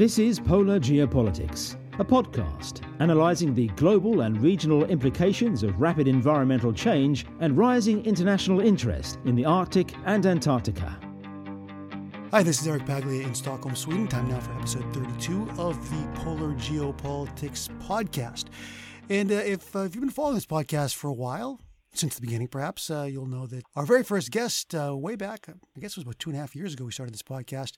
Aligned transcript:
This 0.00 0.18
is 0.18 0.40
Polar 0.40 0.80
Geopolitics, 0.80 1.76
a 2.00 2.04
podcast 2.06 2.80
analysing 3.00 3.52
the 3.52 3.66
global 3.76 4.22
and 4.22 4.40
regional 4.40 4.86
implications 4.86 5.62
of 5.62 5.78
rapid 5.78 6.08
environmental 6.08 6.72
change 6.72 7.26
and 7.40 7.54
rising 7.54 8.02
international 8.06 8.60
interest 8.60 9.18
in 9.26 9.34
the 9.34 9.44
Arctic 9.44 9.92
and 10.06 10.24
Antarctica. 10.24 10.98
Hi, 12.30 12.42
this 12.42 12.62
is 12.62 12.66
Eric 12.66 12.86
Paglia 12.86 13.26
in 13.26 13.34
Stockholm, 13.34 13.76
Sweden. 13.76 14.08
Time 14.08 14.30
now 14.30 14.40
for 14.40 14.52
episode 14.52 14.90
32 14.94 15.50
of 15.58 15.76
the 15.90 16.08
Polar 16.14 16.54
Geopolitics 16.54 17.68
podcast. 17.86 18.46
And 19.10 19.30
uh, 19.30 19.34
if, 19.34 19.76
uh, 19.76 19.80
if 19.80 19.94
you've 19.94 20.00
been 20.00 20.08
following 20.08 20.36
this 20.36 20.46
podcast 20.46 20.94
for 20.94 21.08
a 21.08 21.12
while, 21.12 21.60
since 21.92 22.14
the 22.14 22.22
beginning, 22.22 22.48
perhaps, 22.48 22.90
uh, 22.90 23.02
you'll 23.02 23.26
know 23.26 23.46
that 23.48 23.64
our 23.76 23.84
very 23.84 24.04
first 24.04 24.30
guest, 24.30 24.74
uh, 24.74 24.96
way 24.96 25.14
back, 25.14 25.46
I 25.50 25.80
guess 25.80 25.90
it 25.90 25.96
was 25.98 26.04
about 26.04 26.18
two 26.18 26.30
and 26.30 26.38
a 26.38 26.40
half 26.40 26.56
years 26.56 26.72
ago, 26.72 26.86
we 26.86 26.92
started 26.92 27.12
this 27.12 27.22
podcast. 27.22 27.72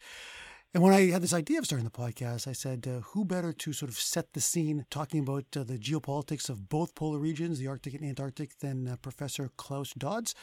And 0.74 0.82
when 0.82 0.94
I 0.94 1.10
had 1.10 1.22
this 1.22 1.34
idea 1.34 1.58
of 1.58 1.66
starting 1.66 1.84
the 1.84 1.90
podcast, 1.90 2.48
I 2.48 2.52
said, 2.52 2.88
uh, 2.88 3.00
who 3.08 3.26
better 3.26 3.52
to 3.52 3.72
sort 3.74 3.90
of 3.90 3.98
set 3.98 4.32
the 4.32 4.40
scene 4.40 4.86
talking 4.88 5.20
about 5.20 5.44
uh, 5.54 5.64
the 5.64 5.76
geopolitics 5.76 6.48
of 6.48 6.70
both 6.70 6.94
polar 6.94 7.18
regions, 7.18 7.58
the 7.58 7.66
Arctic 7.66 7.92
and 7.92 8.02
Antarctic, 8.02 8.58
than 8.60 8.88
uh, 8.88 8.96
Professor 8.96 9.50
Klaus 9.58 9.92
Dodds, 9.92 10.34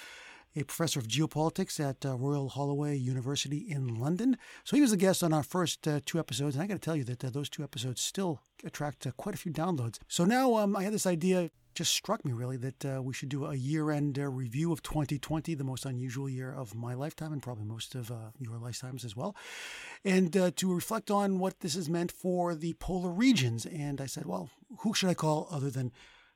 a 0.55 0.63
professor 0.63 0.99
of 0.99 1.07
geopolitics 1.07 1.79
at 1.79 2.05
uh, 2.05 2.15
Royal 2.15 2.49
Holloway 2.49 2.95
University 2.95 3.65
in 3.67 3.95
London. 3.95 4.37
So 4.65 4.75
he 4.75 4.83
was 4.83 4.91
a 4.91 4.97
guest 4.97 5.23
on 5.23 5.33
our 5.33 5.41
first 5.41 5.87
uh, 5.87 5.99
two 6.05 6.19
episodes. 6.19 6.55
And 6.55 6.63
I 6.63 6.67
got 6.67 6.75
to 6.75 6.79
tell 6.79 6.95
you 6.95 7.05
that 7.05 7.25
uh, 7.25 7.31
those 7.31 7.49
two 7.49 7.63
episodes 7.63 7.99
still 7.99 8.39
attract 8.63 9.07
quite 9.17 9.33
a 9.33 9.39
few 9.39 9.51
downloads. 9.51 9.97
So 10.07 10.25
now 10.25 10.57
um, 10.57 10.75
I 10.75 10.83
had 10.83 10.93
this 10.93 11.07
idea 11.07 11.49
just 11.73 11.93
struck 11.93 12.25
me 12.25 12.31
really 12.31 12.57
that 12.57 12.85
uh, 12.85 13.01
we 13.01 13.13
should 13.13 13.29
do 13.29 13.45
a 13.45 13.55
year-end 13.55 14.19
uh, 14.19 14.27
review 14.27 14.71
of 14.71 14.81
2020, 14.83 15.53
the 15.53 15.63
most 15.63 15.85
unusual 15.85 16.29
year 16.29 16.53
of 16.53 16.75
my 16.75 16.93
lifetime 16.93 17.31
and 17.31 17.41
probably 17.41 17.65
most 17.65 17.95
of 17.95 18.11
uh, 18.11 18.31
your 18.37 18.57
lifetimes 18.57 19.05
as 19.05 19.15
well, 19.15 19.35
and 20.03 20.35
uh, 20.35 20.51
to 20.55 20.73
reflect 20.73 21.09
on 21.09 21.39
what 21.39 21.59
this 21.59 21.75
has 21.75 21.89
meant 21.89 22.11
for 22.11 22.55
the 22.55 22.73
polar 22.73 23.11
regions. 23.11 23.65
And 23.65 24.01
I 24.01 24.05
said, 24.05 24.25
well, 24.25 24.49
who 24.79 24.93
should 24.93 25.09
I 25.09 25.13
call 25.13 25.47
other 25.51 25.69
than 25.69 25.91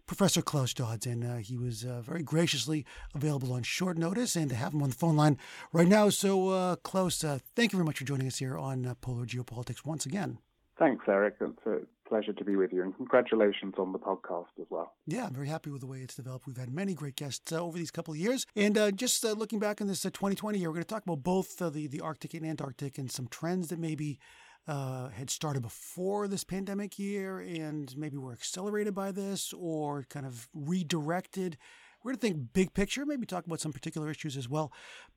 Professor 0.06 0.42
Klaus 0.42 0.74
Dodds, 0.74 1.06
and 1.06 1.24
uh, 1.24 1.36
he 1.38 1.56
was 1.56 1.86
uh, 1.86 2.02
very 2.02 2.24
graciously 2.24 2.86
available 3.16 3.54
on 3.54 3.64
short 3.64 3.98
notice, 3.98 4.36
and 4.36 4.50
to 4.50 4.56
have 4.56 4.74
him 4.74 4.84
on 4.84 4.90
the 4.90 4.96
phone 4.96 5.16
line 5.16 5.38
right 5.72 5.88
now. 5.88 6.10
So, 6.10 6.76
Klaus, 6.84 7.24
thank 7.56 7.72
you 7.72 7.78
very 7.78 7.86
much 7.86 8.00
for 8.00 8.06
joining 8.06 8.28
us 8.28 8.40
here 8.40 8.58
on 8.58 8.96
Polar 9.00 9.26
Geopolitics 9.26 9.86
once 9.86 10.06
again. 10.06 10.40
Thanks, 10.84 11.06
Eric. 11.08 11.36
It's 11.40 11.66
a 11.66 11.80
pleasure 12.10 12.34
to 12.34 12.44
be 12.44 12.58
with 12.58 12.74
you, 12.74 12.84
and 12.84 12.94
congratulations 12.94 13.76
on 13.78 13.94
the 13.94 14.00
podcast 14.00 14.48
as 14.60 14.68
well. 14.70 14.92
Yeah, 15.08 15.26
I'm 15.26 15.34
very 15.34 15.48
happy 15.48 15.70
with 15.70 15.80
the 15.80 15.88
way 15.88 16.00
it's 16.00 16.16
developed. 16.16 16.46
We've 16.46 16.58
had 16.58 16.74
many 16.74 16.94
great 16.94 17.16
guests 17.16 17.54
uh, 17.54 17.62
over 17.62 17.78
these 17.78 17.90
couple 17.90 18.14
of 18.14 18.20
years, 18.20 18.46
and 18.54 18.78
uh, 18.78 18.92
just 18.92 19.24
uh, 19.24 19.32
looking 19.32 19.60
back 19.60 19.80
on 19.80 19.88
this 19.88 20.02
2020 20.02 20.58
uh, 20.58 20.60
year, 20.60 20.68
we're 20.68 20.74
going 20.74 20.84
to 20.84 20.90
talk 20.90 21.04
about 21.04 21.24
both 21.24 21.62
uh, 21.62 21.70
the 21.70 21.88
the 21.88 22.02
Arctic 22.02 22.34
and 22.34 22.46
Antarctic 22.46 22.98
and 22.98 23.10
some 23.10 23.28
trends 23.28 23.70
that 23.70 23.80
maybe. 23.80 24.20
Uh, 24.66 25.10
had 25.10 25.30
started 25.30 25.62
before 25.62 26.26
this 26.26 26.46
pandemic 26.46 26.98
year 26.98 27.40
and 27.40 27.98
maybe 27.98 28.16
were 28.16 28.32
accelerated 28.32 28.96
by 28.96 29.12
this 29.12 29.54
or 29.58 30.06
kind 30.10 30.26
of 30.26 30.48
redirected 30.54 31.58
we're 32.04 32.12
going 32.12 32.18
to 32.18 32.28
think 32.28 32.54
big 32.54 32.74
picture, 32.74 33.06
maybe 33.06 33.26
talk 33.26 33.46
about 33.46 33.62
some 33.62 33.72
particular 33.72 34.10
issues 34.10 34.36
as 34.36 34.50
well. 34.50 34.72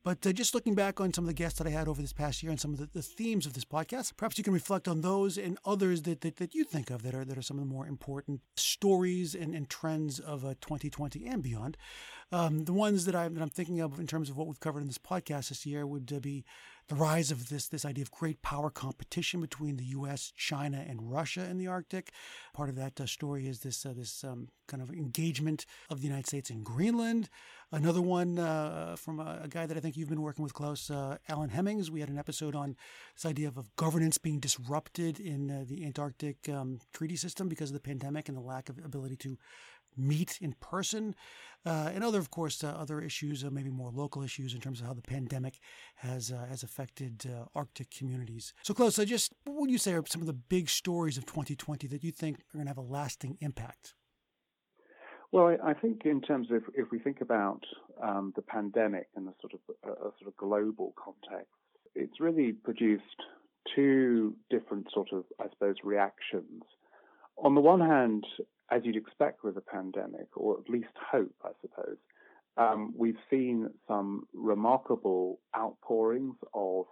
But 0.05 0.25
uh, 0.27 0.33
just 0.33 0.55
looking 0.55 0.75
back 0.75 1.01
on 1.01 1.13
some 1.13 1.25
of 1.25 1.29
the 1.29 1.35
guests 1.35 1.59
that 1.59 1.67
I 1.67 1.71
had 1.71 1.89
over 1.89 2.01
this 2.01 2.13
past 2.13 2.43
year 2.43 2.51
and 2.51 2.61
some 2.61 2.73
of 2.73 2.79
the, 2.79 2.87
the 2.87 3.03
themes 3.03 3.45
of 3.45 3.55
this 3.55 3.65
podcast, 3.65 4.17
perhaps 4.17 4.39
you 4.39 4.45
can 4.45 4.53
reflect 4.53 4.87
on 4.87 5.01
those 5.01 5.37
and 5.37 5.59
others 5.65 6.03
that, 6.03 6.21
that, 6.21 6.37
that, 6.37 6.55
you 6.55 6.65
think 6.65 6.91
of 6.91 7.03
that 7.03 7.15
are 7.15 7.25
that 7.25 7.37
are 7.37 7.43
some 7.43 7.59
of 7.59 7.65
the 7.65 7.73
more 7.73 7.87
important 7.87 8.41
stories 8.57 9.35
and, 9.35 9.55
and 9.55 9.69
trends 9.69 10.21
of 10.21 10.45
uh, 10.45 10.55
2020 10.61 11.27
and 11.27 11.43
beyond. 11.43 11.77
Um, 12.33 12.65
the 12.65 12.73
ones 12.73 13.05
that 13.05 13.15
I'm, 13.15 13.35
that 13.35 13.43
I'm 13.43 13.51
thinking 13.51 13.81
of 13.81 13.99
in 13.99 14.07
terms 14.07 14.31
of 14.31 14.37
what 14.37 14.47
we've 14.47 14.61
covered 14.61 14.81
in 14.81 14.87
this 14.87 14.99
podcast 14.99 15.49
this 15.49 15.67
year 15.67 15.87
would 15.87 16.13
uh, 16.15 16.21
be 16.21 16.45
the 16.89 16.95
rise 16.95 17.31
of 17.31 17.49
this 17.49 17.69
this 17.69 17.85
idea 17.85 18.03
of 18.03 18.11
great 18.11 18.43
power 18.43 18.71
competition 18.71 19.41
between 19.41 19.77
the 19.77 19.85
U.S., 19.87 20.33
China, 20.37 20.85
and 20.87 21.11
Russia 21.11 21.45
in 21.45 21.59
the 21.59 21.67
Arctic. 21.67 22.13
Part 22.55 22.69
of 22.69 22.77
that 22.77 23.01
uh, 23.01 23.07
story 23.07 23.47
is 23.47 23.61
this 23.61 23.85
uh, 23.85 23.93
this 23.97 24.23
um, 24.23 24.49
kind 24.69 24.83
of 24.83 24.91
engagement 24.91 25.67
of 25.91 26.01
the 26.01 26.07
United 26.07 26.27
States 26.27 26.51
in 26.51 26.63
Greenland. 26.63 27.29
Another 27.73 28.01
one 28.01 28.39
uh, 28.39 28.95
from 28.97 29.19
a, 29.19 29.41
a, 29.43 29.49
guy 29.49 29.67
that 29.67 29.77
I 29.77 29.81
think 29.81 29.97
you've 29.97 30.09
been 30.09 30.23
working 30.23 30.45
with 30.45 30.55
close, 30.55 30.89
uh, 30.89 31.19
Alan 31.29 31.51
Hemmings. 31.51 31.91
We 31.91 31.99
had 31.99 32.09
an 32.09 32.19
episode 32.19 32.55
on 32.55 32.77
this 33.17 33.27
idea 33.27 33.49
of, 33.49 33.57
of 33.57 33.75
governance 33.75 34.19
being 34.19 34.39
disrupted 34.39 35.19
in 35.19 35.51
uh, 35.51 35.65
the 35.67 35.85
Antarctic 35.85 36.49
um, 36.49 36.79
treaty 36.93 37.17
system 37.17 37.49
because 37.49 37.71
of 37.71 37.75
the 37.75 37.81
pandemic 37.81 38.29
and 38.29 38.37
the 38.37 38.43
lack 38.43 38.69
of 38.69 38.79
ability 38.79 39.17
to 39.17 39.37
meet 39.97 40.39
in 40.41 40.53
person, 40.55 41.15
uh, 41.65 41.91
and 41.95 42.05
other, 42.05 42.19
of 42.19 42.31
course, 42.31 42.63
uh, 42.63 42.69
other 42.69 43.01
issues, 43.01 43.45
uh, 43.45 43.51
maybe 43.51 43.71
more 43.71 43.91
local 43.91 44.23
issues 44.23 44.55
in 44.55 44.61
terms 44.61 44.81
of 44.81 44.87
how 44.87 44.95
the 44.95 45.03
pandemic 45.03 45.59
has 45.97 46.31
uh, 46.31 46.47
has 46.47 46.63
affected 46.63 47.27
uh, 47.27 47.45
Arctic 47.55 47.91
communities. 47.91 48.55
So, 48.63 48.73
Klaus, 48.75 48.97
just 48.97 49.33
what 49.45 49.61
would 49.61 49.71
you 49.71 49.79
say 49.79 49.95
are 49.95 50.05
some 50.07 50.21
of 50.21 50.27
the 50.27 50.33
big 50.33 50.69
stories 50.69 51.19
of 51.19 51.27
2020 51.27 51.87
that 51.89 52.05
you 52.05 52.13
think 52.13 52.39
are 52.39 52.59
going 52.59 52.67
to 52.67 52.71
have 52.71 52.79
a 52.79 52.83
lasting 52.83 53.37
impact? 53.41 53.95
Well, 55.33 55.57
I 55.63 55.75
think 55.75 56.03
in 56.05 56.21
terms 56.21 56.49
of 56.53 56.63
if 56.75 56.91
we 56.93 56.99
think 56.99 57.21
about 57.21 57.61
um, 58.03 58.33
the 58.37 58.43
pandemic 58.43 59.09
and 59.17 59.27
the 59.27 59.35
sort 59.41 59.55
of 59.55 59.61
a 59.85 60.11
sort 60.19 60.29
of 60.29 60.37
global 60.37 60.95
context, 61.03 61.53
it's 61.95 62.21
really 62.21 62.53
produced 62.53 63.03
two 63.75 64.35
different 64.51 64.87
sort 64.93 65.09
of, 65.13 65.25
I 65.41 65.49
suppose, 65.51 65.77
reactions. 65.83 66.63
On 67.43 67.55
the 67.55 67.61
one 67.61 67.81
hand, 67.81 68.25
as 68.71 68.83
you'd 68.85 68.97
expect 68.97 69.45
with 69.45 69.57
a 69.57 69.61
pandemic, 69.61 70.29
or 70.37 70.59
at 70.59 70.69
least 70.69 70.89
hope, 71.11 71.35
I 71.45 71.51
suppose, 71.61 71.97
um, 72.57 72.95
we've 72.97 73.19
seen 73.31 73.69
some 73.87 74.27
remarkable 74.33 75.41
outpourings 75.57 76.37
of 76.55 76.87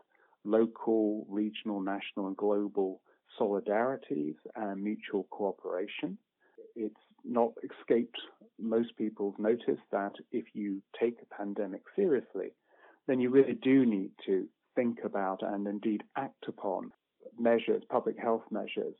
local, 0.45 1.27
regional, 1.29 1.81
national, 1.81 2.27
and 2.27 2.37
global 2.37 3.01
solidarities 3.41 4.37
and 4.55 4.83
mutual 4.83 5.27
cooperation. 5.31 6.19
It's 6.77 6.95
not 7.25 7.53
escaped 7.63 8.19
most 8.61 8.97
people's 8.97 9.35
notice 9.39 9.81
that 9.91 10.13
if 10.31 10.45
you 10.53 10.83
take 11.01 11.17
a 11.23 11.35
pandemic 11.35 11.83
seriously, 11.97 12.51
then 13.07 13.21
you 13.21 13.31
really 13.31 13.59
do 13.63 13.87
need 13.87 14.11
to 14.27 14.47
think 14.77 14.99
about 15.05 15.43
and 15.43 15.67
indeed 15.67 16.03
act 16.17 16.45
upon 16.47 16.93
measures, 17.39 17.83
public 17.89 18.19
health 18.19 18.43
measures 18.51 18.95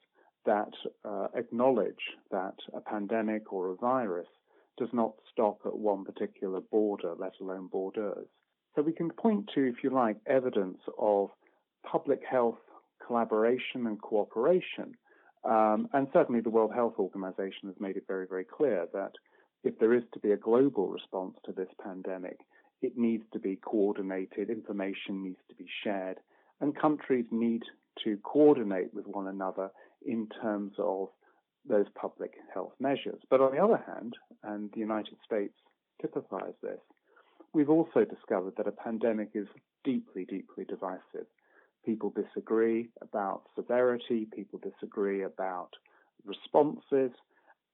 that 0.47 0.73
uh, 1.05 1.29
acknowledge 1.35 1.95
that 2.31 2.55
a 2.75 2.81
pandemic 2.81 3.53
or 3.53 3.71
a 3.71 3.77
virus 3.77 4.29
does 4.77 4.89
not 4.93 5.15
stop 5.33 5.61
at 5.65 5.77
one 5.77 6.05
particular 6.05 6.61
border, 6.61 7.15
let 7.19 7.33
alone 7.41 7.69
borders. 7.69 8.27
So 8.75 8.83
we 8.83 8.93
can 8.93 9.11
point 9.11 9.51
to, 9.55 9.63
if 9.63 9.77
you 9.85 9.91
like, 9.91 10.17
evidence 10.27 10.79
of 10.99 11.31
public 11.91 12.21
health 12.29 12.59
collaboration 13.07 13.87
and 13.87 14.01
cooperation. 14.01 14.95
Um, 15.45 15.89
and 15.93 16.09
certainly 16.13 16.41
the 16.41 16.51
World 16.51 16.73
Health 16.75 16.95
Organization 16.99 17.69
has 17.69 17.75
made 17.79 17.97
it 17.97 18.05
very, 18.09 18.27
very 18.27 18.45
clear 18.45 18.87
that 18.93 19.13
if 19.63 19.79
there 19.79 19.95
is 19.95 20.03
to 20.13 20.19
be 20.19 20.33
a 20.33 20.37
global 20.37 20.89
response 20.89 21.35
to 21.45 21.53
this 21.53 21.69
pandemic, 21.83 22.39
it 22.83 22.97
needs 22.97 23.25
to 23.33 23.39
be 23.39 23.57
coordinated, 23.57 24.51
information 24.51 25.23
needs 25.23 25.39
to 25.49 25.55
be 25.55 25.67
shared, 25.83 26.19
and 26.61 26.77
countries 26.77 27.27
need 27.31 27.63
to 28.03 28.19
coordinate 28.23 28.93
with 28.93 29.07
one 29.07 29.29
another 29.29 29.71
in 30.07 30.29
terms 30.41 30.73
of 30.79 31.09
those 31.69 31.87
public 31.95 32.33
health 32.53 32.73
measures. 32.79 33.21
But 33.31 33.41
on 33.41 33.53
the 33.53 33.63
other 33.63 33.83
hand, 33.87 34.15
and 34.43 34.71
the 34.73 34.81
United 34.81 35.17
States 35.25 35.55
typifies 36.01 36.55
this, 36.63 36.81
we've 37.53 37.71
also 37.71 38.05
discovered 38.05 38.55
that 38.57 38.67
a 38.67 38.73
pandemic 38.73 39.31
is 39.35 39.47
deeply, 39.85 40.25
deeply 40.25 40.65
divisive. 40.65 41.27
People 41.85 42.11
disagree 42.15 42.89
about 43.03 43.43
severity, 43.57 44.27
people 44.35 44.61
disagree 44.63 45.23
about 45.23 45.71
responses, 46.25 47.13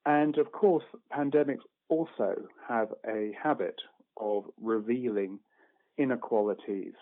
and 0.07 0.39
of 0.39 0.53
course, 0.53 0.85
pandemics 1.13 1.65
also 1.89 2.35
have 2.69 2.89
a 3.07 3.33
habit 3.41 3.77
of 4.17 4.45
revealing 4.61 5.39
inequalities 5.99 6.95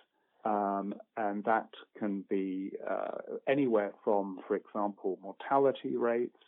um, 0.44 0.94
and 1.16 1.44
that 1.44 1.68
can 1.98 2.24
be 2.28 2.72
uh, 2.88 3.36
anywhere 3.48 3.92
from, 4.04 4.40
for 4.46 4.56
example, 4.56 5.18
mortality 5.22 5.96
rates, 5.96 6.38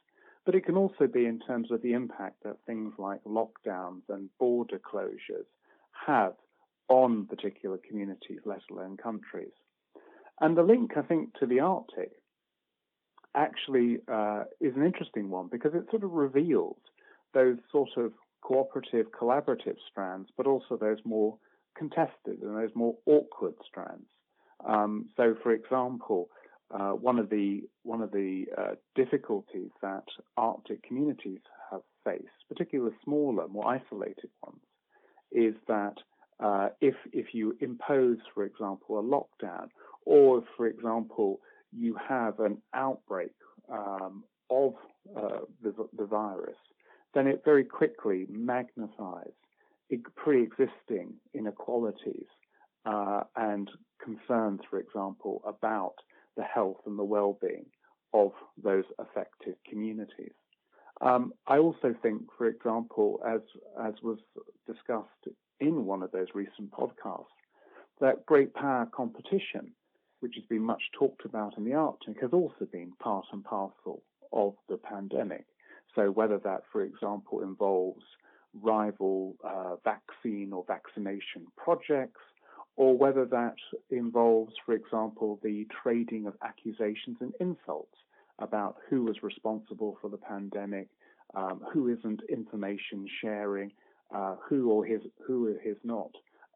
but 0.46 0.54
it 0.54 0.64
can 0.64 0.76
also 0.76 1.06
be 1.06 1.26
in 1.26 1.40
terms 1.40 1.70
of 1.70 1.82
the 1.82 1.92
impact 1.92 2.42
that 2.44 2.56
things 2.66 2.92
like 2.98 3.22
lockdowns 3.24 4.02
and 4.08 4.30
border 4.38 4.78
closures 4.78 5.46
have 6.06 6.34
on 6.88 7.26
particular 7.26 7.78
communities, 7.88 8.40
let 8.44 8.60
alone 8.70 8.96
countries. 8.96 9.52
And 10.40 10.56
the 10.56 10.62
link, 10.62 10.92
I 10.96 11.02
think, 11.02 11.34
to 11.38 11.46
the 11.46 11.60
Arctic 11.60 12.12
actually 13.34 13.98
uh, 14.10 14.44
is 14.60 14.74
an 14.74 14.84
interesting 14.84 15.30
one 15.30 15.48
because 15.48 15.72
it 15.74 15.84
sort 15.90 16.02
of 16.02 16.12
reveals 16.12 16.78
those 17.34 17.58
sort 17.70 17.90
of 17.96 18.12
cooperative, 18.40 19.06
collaborative 19.12 19.76
strands, 19.90 20.30
but 20.36 20.46
also 20.46 20.76
those 20.76 20.98
more 21.04 21.36
contested 21.80 22.42
and 22.42 22.56
those 22.56 22.74
more 22.74 22.94
awkward 23.06 23.54
strands. 23.66 24.10
Um, 24.64 25.06
so, 25.16 25.34
for 25.42 25.52
example, 25.52 26.28
uh, 26.70 26.90
one 26.90 27.18
of 27.18 27.30
the 27.30 27.62
one 27.82 28.02
of 28.02 28.10
the 28.12 28.44
uh, 28.56 28.74
difficulties 28.94 29.70
that 29.80 30.04
Arctic 30.36 30.82
communities 30.82 31.40
have 31.70 31.80
faced, 32.04 32.40
particularly 32.48 32.94
smaller, 33.02 33.48
more 33.48 33.66
isolated 33.66 34.30
ones, 34.44 34.60
is 35.32 35.54
that 35.66 35.94
uh, 36.38 36.68
if 36.80 36.94
if 37.12 37.28
you 37.32 37.56
impose, 37.60 38.18
for 38.34 38.44
example, 38.44 39.00
a 39.00 39.02
lockdown, 39.02 39.68
or 40.04 40.44
for 40.56 40.66
example, 40.66 41.40
you 41.72 41.96
have 42.08 42.38
an 42.40 42.58
outbreak 42.74 43.32
um, 43.72 44.24
of 44.50 44.74
uh, 45.16 45.40
the, 45.62 45.72
the 45.96 46.04
virus, 46.04 46.60
then 47.14 47.26
it 47.26 47.42
very 47.44 47.64
quickly 47.64 48.26
magnifies 48.28 49.32
pre 50.16 50.42
existing 50.42 51.14
inequalities 51.34 52.26
uh, 52.84 53.22
and 53.36 53.70
concerns, 54.02 54.60
for 54.68 54.78
example, 54.78 55.42
about 55.46 55.94
the 56.36 56.44
health 56.44 56.78
and 56.86 56.98
the 56.98 57.04
well 57.04 57.38
being 57.40 57.66
of 58.12 58.32
those 58.62 58.84
affected 58.98 59.56
communities. 59.68 60.32
Um, 61.00 61.32
I 61.46 61.58
also 61.58 61.94
think, 62.02 62.22
for 62.36 62.46
example, 62.46 63.20
as, 63.26 63.40
as 63.82 63.94
was 64.02 64.18
discussed 64.66 65.28
in 65.58 65.86
one 65.86 66.02
of 66.02 66.10
those 66.12 66.28
recent 66.34 66.70
podcasts, 66.72 67.24
that 68.00 68.26
great 68.26 68.52
power 68.54 68.88
competition, 68.94 69.72
which 70.20 70.34
has 70.36 70.44
been 70.48 70.62
much 70.62 70.82
talked 70.98 71.24
about 71.24 71.56
in 71.56 71.64
the 71.64 71.74
Arctic, 71.74 72.20
has 72.20 72.30
also 72.32 72.66
been 72.70 72.92
part 73.02 73.24
and 73.32 73.44
parcel 73.44 74.02
of 74.32 74.54
the 74.68 74.76
pandemic. 74.76 75.44
So, 75.94 76.10
whether 76.10 76.38
that, 76.38 76.62
for 76.70 76.82
example, 76.82 77.42
involves 77.42 78.04
rival 78.62 79.36
uh, 79.44 79.76
vaccine 79.84 80.52
or 80.52 80.64
vaccination 80.66 81.46
projects, 81.56 82.20
or 82.76 82.96
whether 82.96 83.24
that 83.26 83.56
involves, 83.90 84.52
for 84.64 84.74
example, 84.74 85.38
the 85.42 85.66
trading 85.82 86.26
of 86.26 86.34
accusations 86.42 87.16
and 87.20 87.32
insults 87.40 87.96
about 88.38 88.76
who 88.88 89.04
was 89.04 89.22
responsible 89.22 89.98
for 90.00 90.08
the 90.08 90.16
pandemic, 90.16 90.88
um, 91.34 91.60
who 91.72 91.88
isn't 91.88 92.20
information 92.28 93.06
sharing, 93.20 93.70
uh, 94.14 94.34
who 94.48 94.70
or 94.70 94.84
his 94.84 95.00
who 95.26 95.54
is 95.64 95.76
not 95.84 96.10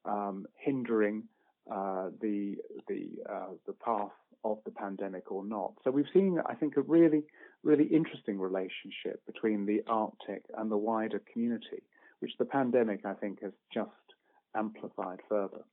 um, 0.05 0.46
hindering 0.56 1.23
uh, 1.70 2.08
the 2.20 2.56
the 2.88 3.08
uh, 3.31 3.50
the 3.67 3.73
path 3.73 4.11
of 4.44 4.58
the 4.64 4.70
pandemic 4.70 5.32
or 5.32 5.44
not. 5.44 5.73
So 5.82 5.91
we've 5.91 6.12
seen, 6.12 6.38
I 6.46 6.55
think, 6.55 6.76
a 6.76 6.82
really 6.82 7.25
really 7.64 7.85
interesting 7.85 8.38
relationship 8.38 9.25
between 9.26 9.67
the 9.67 9.82
Arctic 9.88 10.44
and 10.56 10.70
the 10.70 10.76
wider 10.76 11.20
community, 11.32 11.82
which 12.20 12.32
the 12.38 12.44
pandemic, 12.44 13.05
I 13.05 13.14
think, 13.14 13.43
has 13.43 13.52
just 13.73 13.91
amplified 14.55 15.20
further. 15.29 15.64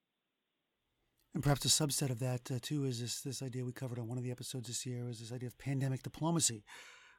And 1.34 1.44
perhaps 1.44 1.64
a 1.66 1.68
subset 1.68 2.10
of 2.10 2.20
that 2.20 2.52
uh, 2.52 2.60
too 2.62 2.86
is 2.86 3.00
this 3.00 3.22
this 3.22 3.42
idea 3.42 3.64
we 3.64 3.72
covered 3.72 4.00
on 4.00 4.08
one 4.08 4.18
of 4.18 4.24
the 4.24 4.32
episodes 4.32 4.68
this 4.68 4.86
year 4.86 5.06
was 5.06 5.20
this 5.20 5.32
idea 5.32 5.48
of 5.48 5.58
pandemic 5.58 6.04
diplomacy, 6.04 6.64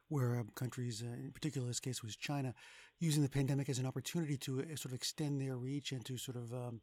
where 0.07 0.39
um, 0.39 0.49
countries, 0.55 1.03
uh, 1.03 1.13
in 1.13 1.31
particular, 1.31 1.67
this 1.67 1.79
case 1.79 2.03
was 2.03 2.15
China, 2.15 2.53
using 2.99 3.23
the 3.23 3.29
pandemic 3.29 3.69
as 3.69 3.79
an 3.79 3.87
opportunity 3.87 4.37
to 4.37 4.59
uh, 4.59 4.75
sort 4.75 4.85
of 4.85 4.93
extend 4.93 5.41
their 5.41 5.57
reach 5.57 5.91
and 5.91 6.05
to 6.05 6.17
sort 6.17 6.37
of 6.37 6.53
um, 6.53 6.81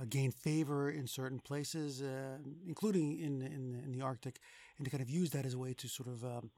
uh, 0.00 0.04
gain 0.08 0.30
favor 0.30 0.90
in 0.90 1.06
certain 1.06 1.40
places, 1.40 2.02
uh, 2.02 2.38
including 2.66 3.18
in, 3.18 3.42
in 3.42 3.82
in 3.84 3.92
the 3.92 4.02
Arctic, 4.02 4.40
and 4.78 4.84
to 4.84 4.90
kind 4.90 5.02
of 5.02 5.10
use 5.10 5.30
that 5.30 5.46
as 5.46 5.54
a 5.54 5.58
way 5.58 5.74
to 5.74 5.88
sort 5.88 6.08
of 6.08 6.24
um, 6.24 6.50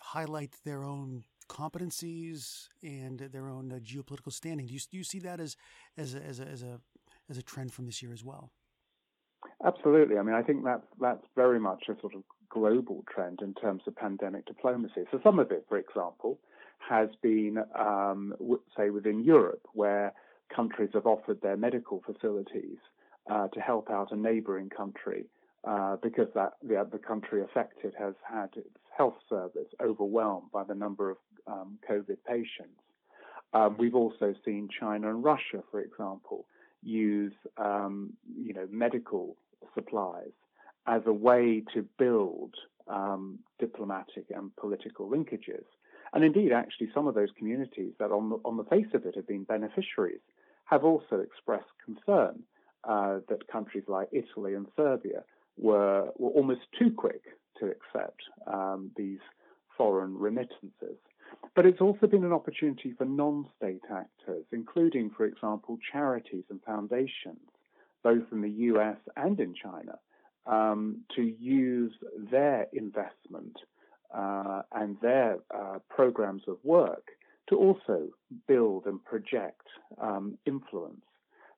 highlight 0.00 0.54
their 0.64 0.84
own 0.84 1.24
competencies 1.48 2.68
and 2.82 3.18
their 3.18 3.48
own 3.48 3.72
uh, 3.72 3.78
geopolitical 3.78 4.32
standing. 4.32 4.66
Do 4.66 4.74
you, 4.74 4.80
do 4.90 4.96
you 4.96 5.04
see 5.04 5.20
that 5.20 5.40
as 5.40 5.56
as 5.96 6.14
a, 6.14 6.22
as 6.22 6.40
a, 6.40 6.46
as 6.46 6.62
a 6.62 6.80
as 7.30 7.38
a 7.38 7.42
trend 7.42 7.72
from 7.72 7.86
this 7.86 8.02
year 8.02 8.12
as 8.12 8.24
well? 8.24 8.50
Absolutely. 9.64 10.18
I 10.18 10.22
mean, 10.22 10.34
I 10.34 10.42
think 10.42 10.64
that's 10.64 10.86
that's 11.00 11.24
very 11.34 11.60
much 11.60 11.84
a 11.88 12.00
sort 12.00 12.14
of 12.14 12.22
global 12.48 13.04
trend 13.12 13.40
in 13.42 13.54
terms 13.54 13.82
of 13.86 13.94
pandemic 13.96 14.46
diplomacy. 14.46 15.04
So 15.10 15.20
some 15.22 15.38
of 15.38 15.50
it, 15.50 15.64
for 15.68 15.78
example, 15.78 16.38
has 16.78 17.08
been, 17.22 17.58
um, 17.78 18.34
say, 18.76 18.90
within 18.90 19.24
Europe, 19.24 19.62
where 19.72 20.12
countries 20.54 20.90
have 20.94 21.06
offered 21.06 21.40
their 21.42 21.56
medical 21.56 22.02
facilities 22.04 22.78
uh, 23.30 23.48
to 23.48 23.60
help 23.60 23.90
out 23.90 24.12
a 24.12 24.16
neighbouring 24.16 24.68
country 24.68 25.26
uh, 25.64 25.96
because 26.02 26.28
that 26.34 26.52
the, 26.62 26.86
the 26.92 26.98
country 26.98 27.42
affected 27.42 27.92
has 27.98 28.14
had 28.22 28.48
its 28.56 28.68
health 28.96 29.16
service 29.28 29.68
overwhelmed 29.82 30.50
by 30.52 30.64
the 30.64 30.74
number 30.74 31.10
of 31.10 31.16
um, 31.46 31.78
COVID 31.90 32.18
patients. 32.26 32.80
Um, 33.52 33.76
we've 33.78 33.94
also 33.94 34.34
seen 34.44 34.68
China 34.80 35.10
and 35.10 35.24
Russia, 35.24 35.62
for 35.70 35.80
example, 35.80 36.46
use 36.82 37.32
um, 37.56 38.12
you 38.38 38.54
know 38.54 38.68
medical 38.70 39.36
supplies 39.74 40.30
as 40.86 41.02
a 41.06 41.12
way 41.12 41.62
to 41.74 41.84
build 41.98 42.54
um, 42.88 43.38
diplomatic 43.58 44.26
and 44.30 44.54
political 44.56 45.08
linkages. 45.08 45.64
And 46.12 46.24
indeed, 46.24 46.52
actually, 46.52 46.88
some 46.94 47.06
of 47.06 47.14
those 47.14 47.28
communities 47.36 47.92
that, 47.98 48.10
on 48.10 48.30
the, 48.30 48.36
on 48.44 48.56
the 48.56 48.64
face 48.64 48.86
of 48.94 49.04
it, 49.06 49.16
have 49.16 49.26
been 49.26 49.44
beneficiaries 49.44 50.20
have 50.66 50.84
also 50.84 51.20
expressed 51.20 51.70
concern 51.84 52.42
uh, 52.84 53.18
that 53.28 53.46
countries 53.48 53.84
like 53.88 54.08
Italy 54.12 54.54
and 54.54 54.66
Serbia 54.76 55.22
were, 55.56 56.10
were 56.16 56.30
almost 56.30 56.62
too 56.78 56.92
quick 56.96 57.22
to 57.58 57.66
accept 57.66 58.22
um, 58.46 58.90
these 58.96 59.18
foreign 59.76 60.16
remittances. 60.16 60.98
But 61.54 61.66
it's 61.66 61.80
also 61.80 62.06
been 62.06 62.24
an 62.24 62.32
opportunity 62.32 62.94
for 62.96 63.04
non 63.04 63.46
state 63.56 63.82
actors, 63.90 64.44
including, 64.52 65.10
for 65.16 65.24
example, 65.24 65.78
charities 65.92 66.44
and 66.50 66.60
foundations, 66.64 67.40
both 68.02 68.24
in 68.32 68.42
the 68.42 68.50
US 68.50 68.98
and 69.16 69.38
in 69.40 69.54
China, 69.54 69.98
um, 70.46 71.02
to 71.14 71.22
use 71.22 71.92
their 72.30 72.66
investment 72.72 73.56
uh, 74.14 74.62
and 74.72 74.96
their 75.00 75.38
uh, 75.54 75.78
programs 75.88 76.42
of 76.46 76.58
work 76.62 77.08
to 77.48 77.56
also 77.56 78.08
build 78.48 78.86
and 78.86 79.04
project 79.04 79.66
um, 80.00 80.36
influence. 80.46 81.02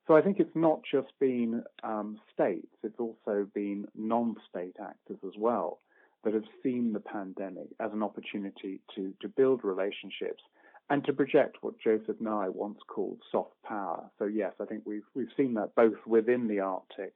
So 0.06 0.16
I 0.16 0.22
think 0.22 0.40
it's 0.40 0.54
not 0.54 0.80
just 0.90 1.08
been 1.20 1.62
um, 1.82 2.18
states, 2.32 2.74
it's 2.82 2.98
also 2.98 3.46
been 3.54 3.86
non 3.94 4.36
state 4.48 4.76
actors 4.80 5.18
as 5.24 5.34
well 5.38 5.80
that 6.24 6.34
have 6.34 6.44
seen 6.62 6.92
the 6.92 7.00
pandemic 7.00 7.68
as 7.78 7.92
an 7.92 8.02
opportunity 8.02 8.80
to, 8.94 9.14
to 9.20 9.28
build 9.28 9.60
relationships 9.62 10.42
and 10.90 11.04
to 11.04 11.12
project 11.12 11.58
what 11.60 11.78
Joseph 11.78 12.20
Nye 12.20 12.48
once 12.48 12.78
called 12.88 13.18
soft 13.30 13.52
power. 13.64 14.10
So 14.18 14.24
yes, 14.24 14.52
I 14.60 14.64
think 14.64 14.82
we've 14.86 15.04
we've 15.14 15.28
seen 15.36 15.54
that 15.54 15.74
both 15.74 15.98
within 16.06 16.48
the 16.48 16.60
Arctic 16.60 17.14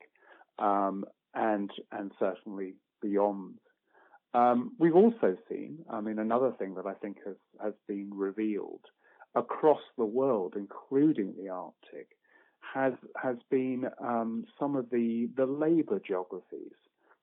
um, 0.59 1.05
and 1.35 1.71
and 1.91 2.13
certainly 2.19 2.75
beyond. 3.01 3.59
Um, 4.35 4.73
we've 4.79 4.97
also 4.97 5.37
seen, 5.49 5.85
I 5.91 6.01
mean, 6.01 6.19
another 6.19 6.53
thing 6.59 6.75
that 6.75 6.87
I 6.87 6.95
think 6.95 7.19
has 7.27 7.37
has 7.63 7.75
been 7.87 8.11
revealed 8.15 8.81
across 9.35 9.81
the 9.97 10.05
world, 10.05 10.55
including 10.57 11.35
the 11.39 11.51
Arctic, 11.51 12.17
has 12.75 12.95
has 13.23 13.37
been 13.51 13.87
um, 14.01 14.47
some 14.59 14.77
of 14.77 14.91
the 14.91 15.29
the 15.37 15.47
labour 15.47 16.01
geographies 16.07 16.73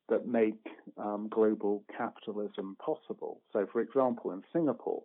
that 0.09 0.27
make 0.27 0.65
um, 0.97 1.27
global 1.29 1.83
capitalism 1.95 2.75
possible. 2.83 3.41
So, 3.53 3.67
for 3.71 3.79
example, 3.81 4.31
in 4.31 4.41
Singapore, 4.51 5.04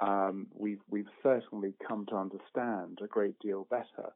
um, 0.00 0.46
we've 0.54 0.82
we've 0.90 1.10
certainly 1.22 1.74
come 1.86 2.06
to 2.06 2.16
understand 2.16 3.00
a 3.02 3.06
great 3.06 3.38
deal 3.40 3.66
better 3.70 4.12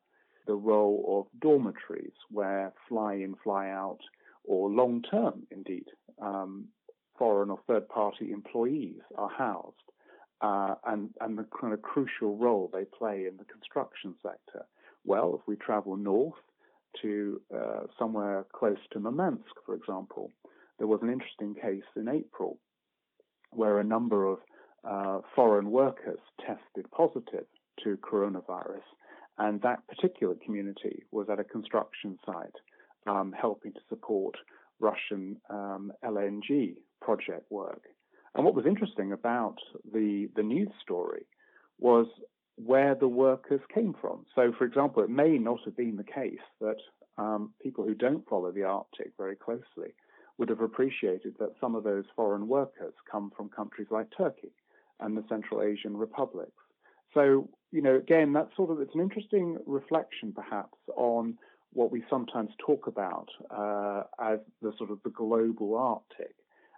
the 0.47 0.55
role 0.55 1.05
of 1.21 1.41
dormitories, 1.41 2.13
where 2.31 2.73
fly-in, 2.89 3.37
fly-out, 3.45 4.01
or 4.45 4.71
long-term, 4.71 5.47
indeed, 5.51 5.87
um, 6.21 6.67
foreign 7.19 7.51
or 7.51 7.61
third-party 7.67 8.33
employees 8.33 9.01
are 9.17 9.31
housed, 9.31 9.77
uh, 10.41 10.75
and 10.87 11.11
and 11.21 11.37
the 11.39 11.47
kind 11.61 11.73
of 11.73 11.83
crucial 11.83 12.37
role 12.37 12.71
they 12.73 12.85
play 12.85 13.27
in 13.27 13.37
the 13.37 13.45
construction 13.45 14.15
sector. 14.23 14.65
Well, 15.05 15.39
if 15.41 15.47
we 15.47 15.57
travel 15.57 15.97
north 15.97 16.35
to 17.03 17.41
uh, 17.55 17.81
somewhere 17.99 18.45
close 18.53 18.79
to 18.93 19.01
Murmansk, 19.01 19.55
for 19.65 19.75
example, 19.75 20.31
there 20.79 20.87
was 20.87 21.01
an 21.03 21.11
interesting 21.11 21.55
case 21.55 21.85
in 21.97 22.09
April 22.09 22.59
where 23.53 23.79
a 23.79 23.85
number 23.85 24.27
of 24.27 24.39
uh, 24.85 25.21
foreign 25.35 25.71
workers 25.71 26.19
tested 26.41 26.91
positive 26.91 27.45
to 27.85 27.99
coronavirus, 27.99 28.87
and 29.39 29.61
that 29.63 29.87
particular 29.89 30.35
community 30.45 31.05
was 31.11 31.29
at 31.31 31.41
a 31.41 31.45
construction 31.45 32.19
site 32.25 32.57
um, 33.07 33.33
helping 33.39 33.73
to 33.73 33.81
support 33.89 34.37
Russian 34.79 35.37
um, 35.51 35.93
LNG 36.05 36.77
project 37.01 37.51
work. 37.51 37.83
And 38.35 38.45
what 38.45 38.55
was 38.55 38.67
interesting 38.67 39.13
about 39.13 39.57
the, 39.93 40.29
the 40.37 40.43
news 40.43 40.71
story 40.83 41.27
was 41.79 42.07
where 42.57 42.95
the 42.95 43.09
workers 43.09 43.61
came 43.75 43.95
from. 44.01 44.25
So, 44.35 44.53
for 44.57 44.65
example, 44.65 45.03
it 45.03 45.11
may 45.11 45.39
not 45.39 45.61
have 45.65 45.77
been 45.77 45.97
the 45.97 46.05
case 46.05 46.39
that 46.61 46.77
um, 47.19 47.53
people 47.63 47.85
who 47.85 47.95
don't 47.95 48.29
follow 48.29 48.53
the 48.53 48.65
Arctic 48.65 49.13
very 49.19 49.37
closely 49.37 49.95
would 50.39 50.49
have 50.49 50.61
appreciated 50.61 51.35
that 51.39 51.55
some 51.61 51.75
of 51.75 51.85
those 51.85 52.05
foreign 52.15 52.49
workers 52.49 52.95
come 53.11 53.31
from 53.37 53.49
countries 53.49 53.89
like 53.91 54.07
Turkey 54.17 54.53
and 55.01 55.17
the 55.17 55.25
Central 55.29 55.63
Asian 55.63 55.97
republics. 55.97 56.53
So, 57.13 57.49
you 57.73 57.83
know, 57.83 57.97
again, 57.97 58.33
that's 58.33 58.55
sort 58.57 58.71
of 58.71 58.81
it's 58.81 58.95
an 58.95 59.01
interesting 59.01 59.59
reflection, 59.67 60.33
perhaps, 60.33 60.79
on 60.97 61.37
what 61.81 61.91
we 61.91 62.05
sometimes 62.11 62.51
talk 62.59 62.87
about 62.87 63.31
uh, 63.51 64.03
as 64.23 64.39
the 64.61 64.71
sort 64.77 64.91
of 64.91 64.99
the 65.03 65.09
global 65.09 65.79
Arctic. 65.79 66.35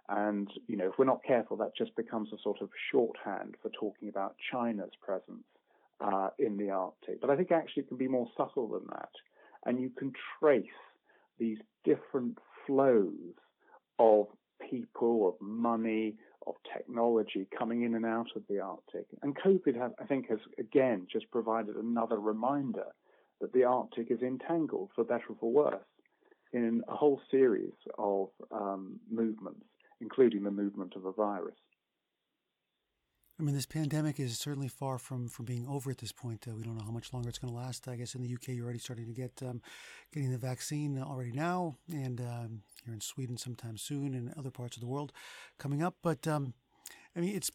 And 0.07 0.47
you 0.67 0.77
know, 0.77 0.87
if 0.87 0.93
we're 0.97 1.03
not 1.03 1.25
careful, 1.27 1.57
that 1.57 1.75
just 1.77 1.93
becomes 1.97 2.29
a 2.31 2.37
sort 2.41 2.61
of 2.61 2.69
shorthand 2.89 3.55
for 3.61 3.69
talking 3.77 4.07
about 4.07 4.35
China's 4.49 4.93
presence 5.01 5.43
uh, 5.99 6.29
in 6.39 6.55
the 6.55 6.69
Arctic. 6.69 7.19
But 7.19 7.31
I 7.31 7.35
think 7.35 7.51
actually 7.51 7.83
it 7.83 7.89
can 7.89 7.97
be 7.97 8.07
more 8.07 8.29
subtle 8.37 8.69
than 8.69 8.87
that. 8.91 9.09
And 9.65 9.81
you 9.81 9.89
can 9.89 10.13
trace 10.39 10.79
these 11.37 11.57
different 11.83 12.37
flows 12.65 13.35
of 13.99 14.27
people, 14.69 15.27
of 15.27 15.45
money, 15.45 16.15
of 16.47 16.55
technology 16.73 17.45
coming 17.59 17.83
in 17.83 17.95
and 17.95 18.05
out 18.05 18.27
of 18.37 18.43
the 18.49 18.61
Arctic. 18.61 19.07
And 19.21 19.35
COVID, 19.35 19.75
I 19.99 20.05
think, 20.05 20.29
has 20.29 20.39
again 20.57 21.07
just 21.11 21.29
provided 21.29 21.75
another 21.75 22.19
reminder 22.21 22.87
that 23.43 23.51
the 23.51 23.65
Arctic 23.65 24.09
is 24.09 24.21
entangled, 24.21 24.89
for 24.95 25.03
better 25.03 25.25
or 25.27 25.35
for 25.37 25.51
worse, 25.51 25.83
in 26.53 26.81
a 26.87 26.95
whole 26.95 27.19
series 27.29 27.73
of 27.97 28.29
um, 28.51 28.97
movements, 29.11 29.65
including 29.99 30.43
the 30.43 30.51
movement 30.51 30.93
of 30.95 31.03
a 31.03 31.11
virus. 31.11 31.57
I 33.37 33.43
mean, 33.43 33.53
this 33.53 33.65
pandemic 33.65 34.17
is 34.17 34.39
certainly 34.39 34.69
far 34.69 34.97
from, 34.97 35.27
from 35.27 35.43
being 35.43 35.67
over 35.67 35.91
at 35.91 35.97
this 35.97 36.13
point. 36.13 36.47
Uh, 36.47 36.55
we 36.55 36.63
don't 36.63 36.77
know 36.77 36.85
how 36.85 36.91
much 36.91 37.11
longer 37.11 37.27
it's 37.27 37.37
going 37.37 37.51
to 37.51 37.59
last. 37.59 37.89
I 37.89 37.97
guess 37.97 38.15
in 38.15 38.21
the 38.21 38.33
UK, 38.33 38.49
you're 38.49 38.63
already 38.63 38.79
starting 38.79 39.07
to 39.07 39.11
get 39.11 39.43
um, 39.45 39.61
getting 40.13 40.31
the 40.31 40.37
vaccine 40.37 40.97
already 40.97 41.33
now, 41.33 41.75
and 41.91 42.21
um, 42.21 42.61
here 42.85 42.93
in 42.93 43.01
Sweden 43.01 43.35
sometime 43.35 43.75
soon, 43.75 44.13
and 44.13 44.33
other 44.37 44.51
parts 44.51 44.77
of 44.77 44.81
the 44.81 44.87
world 44.87 45.11
coming 45.59 45.83
up. 45.83 45.95
But 46.01 46.25
um, 46.29 46.53
I 47.13 47.19
mean, 47.19 47.35
it's 47.35 47.51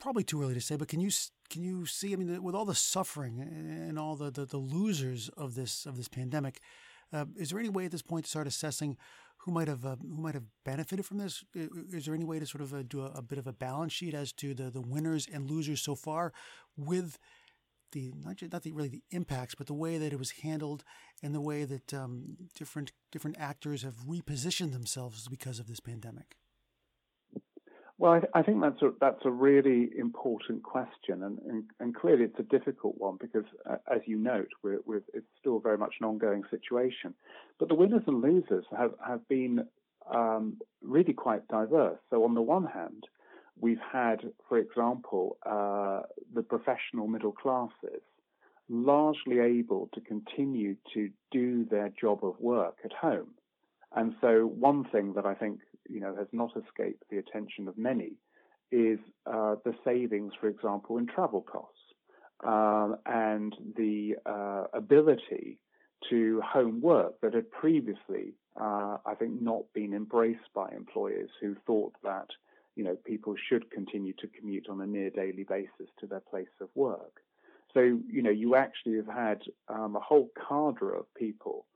probably 0.00 0.24
too 0.24 0.42
early 0.42 0.54
to 0.54 0.60
say. 0.60 0.76
But 0.76 0.88
can 0.88 1.00
you 1.00 1.10
can 1.48 1.62
you 1.62 1.86
see? 1.86 2.12
I 2.12 2.16
mean, 2.16 2.42
with 2.42 2.54
all 2.54 2.64
the 2.64 2.74
suffering 2.74 3.40
and 3.40 3.98
all 3.98 4.16
the, 4.16 4.30
the, 4.30 4.46
the 4.46 4.56
losers 4.56 5.28
of 5.36 5.54
this 5.54 5.86
of 5.86 5.96
this 5.96 6.08
pandemic, 6.08 6.60
uh, 7.12 7.26
is 7.36 7.50
there 7.50 7.58
any 7.58 7.68
way 7.68 7.84
at 7.84 7.92
this 7.92 8.02
point 8.02 8.24
to 8.24 8.30
start 8.30 8.46
assessing 8.46 8.96
who 9.38 9.52
might 9.52 9.68
have 9.68 9.84
uh, 9.84 9.96
who 9.96 10.20
might 10.20 10.34
have 10.34 10.44
benefited 10.64 11.04
from 11.04 11.18
this? 11.18 11.44
Is 11.54 12.06
there 12.06 12.14
any 12.14 12.24
way 12.24 12.38
to 12.38 12.46
sort 12.46 12.62
of 12.62 12.74
uh, 12.74 12.82
do 12.82 13.02
a, 13.02 13.06
a, 13.16 13.22
bit 13.22 13.38
of 13.38 13.46
a 13.46 13.52
balance 13.52 13.92
sheet 13.92 14.14
as 14.14 14.32
to 14.34 14.54
the, 14.54 14.70
the 14.70 14.80
winners 14.80 15.26
and 15.32 15.50
losers 15.50 15.80
so 15.80 15.94
far, 15.94 16.32
with 16.76 17.18
the 17.92 18.12
not 18.24 18.36
just, 18.36 18.52
not 18.52 18.62
the, 18.62 18.72
really 18.72 18.88
the 18.88 19.02
impacts, 19.10 19.54
but 19.54 19.66
the 19.66 19.74
way 19.74 19.98
that 19.98 20.12
it 20.12 20.18
was 20.18 20.30
handled 20.42 20.84
and 21.22 21.34
the 21.34 21.40
way 21.40 21.64
that 21.64 21.92
um, 21.94 22.36
different 22.54 22.92
different 23.10 23.36
actors 23.38 23.82
have 23.82 23.96
repositioned 24.06 24.72
themselves 24.72 25.26
because 25.28 25.58
of 25.58 25.66
this 25.66 25.80
pandemic? 25.80 26.36
Well, 28.00 28.12
I, 28.12 28.20
th- 28.20 28.30
I, 28.32 28.42
think 28.42 28.62
that's 28.62 28.80
a, 28.80 28.92
that's 28.98 29.26
a 29.26 29.30
really 29.30 29.90
important 29.94 30.62
question, 30.62 31.22
and, 31.22 31.38
and, 31.46 31.64
and 31.80 31.94
clearly 31.94 32.24
it's 32.24 32.38
a 32.38 32.42
difficult 32.44 32.96
one 32.96 33.18
because, 33.20 33.44
uh, 33.68 33.76
as 33.94 34.00
you 34.06 34.16
note, 34.16 34.48
we're, 34.62 34.78
we're, 34.86 35.02
it's 35.12 35.26
still 35.38 35.58
very 35.58 35.76
much 35.76 35.96
an 36.00 36.06
ongoing 36.06 36.44
situation. 36.50 37.12
But 37.58 37.68
the 37.68 37.74
winners 37.74 38.04
and 38.06 38.22
losers 38.22 38.64
have, 38.74 38.92
have 39.06 39.28
been 39.28 39.66
um, 40.10 40.56
really 40.80 41.12
quite 41.12 41.46
diverse. 41.48 41.98
So, 42.08 42.24
on 42.24 42.32
the 42.32 42.40
one 42.40 42.64
hand, 42.64 43.04
we've 43.60 43.82
had, 43.92 44.20
for 44.48 44.56
example, 44.56 45.36
uh, 45.44 46.06
the 46.34 46.42
professional 46.42 47.06
middle 47.06 47.32
classes 47.32 48.00
largely 48.70 49.40
able 49.40 49.90
to 49.92 50.00
continue 50.00 50.74
to 50.94 51.10
do 51.30 51.66
their 51.66 51.90
job 52.00 52.24
of 52.24 52.40
work 52.40 52.76
at 52.82 52.94
home. 52.94 53.34
And 53.94 54.14
so, 54.22 54.46
one 54.46 54.84
thing 54.84 55.12
that 55.16 55.26
I 55.26 55.34
think 55.34 55.60
you 55.90 56.00
know 56.00 56.14
has 56.16 56.28
not 56.32 56.50
escaped 56.56 57.02
the 57.10 57.18
attention 57.18 57.68
of 57.68 57.76
many 57.76 58.12
is 58.72 58.98
uh, 59.26 59.56
the 59.64 59.74
savings, 59.84 60.32
for 60.40 60.48
example, 60.48 60.98
in 60.98 61.06
travel 61.06 61.42
costs 61.42 61.76
uh, 62.46 62.94
and 63.06 63.54
the 63.76 64.14
uh, 64.26 64.64
ability 64.72 65.58
to 66.08 66.40
home 66.40 66.80
work 66.80 67.20
that 67.20 67.34
had 67.34 67.50
previously, 67.50 68.34
uh, 68.60 68.96
I 69.04 69.14
think, 69.18 69.42
not 69.42 69.64
been 69.74 69.92
embraced 69.92 70.52
by 70.54 70.70
employers 70.70 71.30
who 71.40 71.56
thought 71.66 71.92
that 72.02 72.28
you 72.76 72.84
know 72.84 72.96
people 73.04 73.34
should 73.48 73.70
continue 73.70 74.14
to 74.14 74.28
commute 74.28 74.68
on 74.68 74.80
a 74.80 74.86
near 74.86 75.10
daily 75.10 75.44
basis 75.44 75.90
to 75.98 76.06
their 76.06 76.20
place 76.20 76.48
of 76.60 76.68
work. 76.74 77.20
So 77.74 77.80
you 77.80 78.22
know 78.22 78.30
you 78.30 78.54
actually 78.54 78.96
have 78.96 79.08
had 79.08 79.42
um, 79.68 79.96
a 79.96 80.00
whole 80.00 80.30
cadre 80.48 80.98
of 80.98 81.12
people 81.14 81.66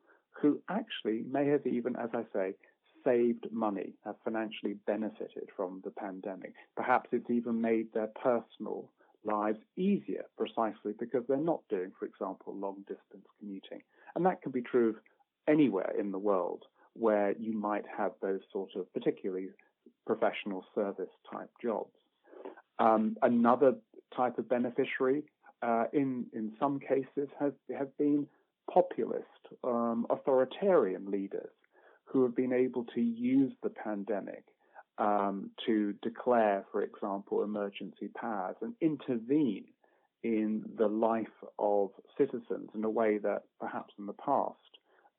who 0.40 0.60
actually 0.68 1.24
may 1.30 1.46
have 1.48 1.66
even, 1.66 1.96
as 1.96 2.10
I 2.12 2.24
say, 2.32 2.54
saved 3.04 3.46
money, 3.52 3.92
have 4.04 4.16
financially 4.24 4.76
benefited 4.86 5.48
from 5.56 5.82
the 5.84 5.90
pandemic. 5.90 6.54
Perhaps 6.76 7.10
it's 7.12 7.30
even 7.30 7.60
made 7.60 7.92
their 7.92 8.08
personal 8.22 8.90
lives 9.24 9.58
easier 9.76 10.24
precisely 10.36 10.92
because 10.98 11.22
they're 11.28 11.36
not 11.36 11.60
doing, 11.68 11.92
for 11.98 12.06
example, 12.06 12.54
long 12.54 12.78
distance 12.80 13.26
commuting. 13.38 13.82
And 14.14 14.24
that 14.26 14.42
can 14.42 14.52
be 14.52 14.62
true 14.62 14.90
of 14.90 14.96
anywhere 15.48 15.92
in 15.98 16.12
the 16.12 16.18
world 16.18 16.64
where 16.94 17.34
you 17.38 17.52
might 17.52 17.84
have 17.96 18.12
those 18.22 18.40
sort 18.52 18.70
of 18.76 18.92
particularly 18.92 19.48
professional 20.06 20.64
service 20.74 21.10
type 21.30 21.50
jobs. 21.60 21.90
Um, 22.78 23.16
another 23.22 23.74
type 24.16 24.38
of 24.38 24.48
beneficiary 24.48 25.24
uh, 25.62 25.84
in, 25.92 26.26
in 26.32 26.52
some 26.60 26.78
cases 26.78 27.28
has, 27.40 27.52
have 27.76 27.96
been 27.98 28.26
populist, 28.72 29.24
um, 29.64 30.06
authoritarian 30.10 31.10
leaders 31.10 31.50
who 32.14 32.22
have 32.22 32.36
been 32.36 32.52
able 32.52 32.84
to 32.94 33.00
use 33.00 33.52
the 33.64 33.70
pandemic 33.70 34.44
um, 34.98 35.50
to 35.66 35.92
declare, 36.00 36.64
for 36.70 36.82
example, 36.82 37.42
emergency 37.42 38.08
powers 38.14 38.54
and 38.62 38.72
intervene 38.80 39.64
in 40.22 40.62
the 40.78 40.86
life 40.86 41.26
of 41.58 41.90
citizens 42.16 42.70
in 42.72 42.84
a 42.84 42.88
way 42.88 43.18
that 43.18 43.42
perhaps 43.58 43.92
in 43.98 44.06
the 44.06 44.12
past 44.12 44.54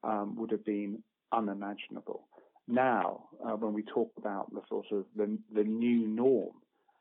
um, 0.05 0.37
would 0.37 0.49
have 0.51 0.63
been 0.63 1.03
unimaginable. 1.33 2.29
Now, 2.65 3.25
uh, 3.45 3.57
when 3.57 3.73
we 3.73 3.83
talk 3.83 4.13
about 4.17 4.49
the 4.53 4.61
sort 4.69 4.85
of 4.93 5.03
the, 5.17 5.37
the 5.53 5.65
new 5.65 6.07
norm 6.07 6.53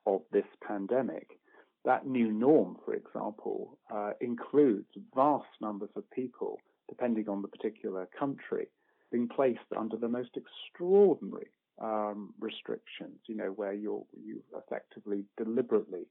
of 0.07 0.23
this 0.33 0.45
pandemic, 0.67 1.39
that 1.85 2.05
new 2.05 2.33
norm, 2.33 2.79
for 2.85 2.95
example, 2.95 3.79
uh, 3.95 4.11
includes 4.21 4.89
vast 5.15 5.47
numbers 5.61 5.91
of 5.95 6.11
people, 6.11 6.59
depending 6.89 7.29
on 7.29 7.43
the 7.43 7.49
particular 7.49 8.09
country, 8.19 8.67
being 9.15 9.29
placed 9.29 9.61
under 9.79 9.97
the 9.97 10.09
most 10.09 10.31
extraordinary 10.37 11.47
um, 11.81 12.35
restrictions, 12.41 13.21
you 13.29 13.37
know, 13.37 13.53
where 13.55 13.73
you're 13.73 14.03
you 14.13 14.43
effectively 14.57 15.25
deliberately 15.37 16.09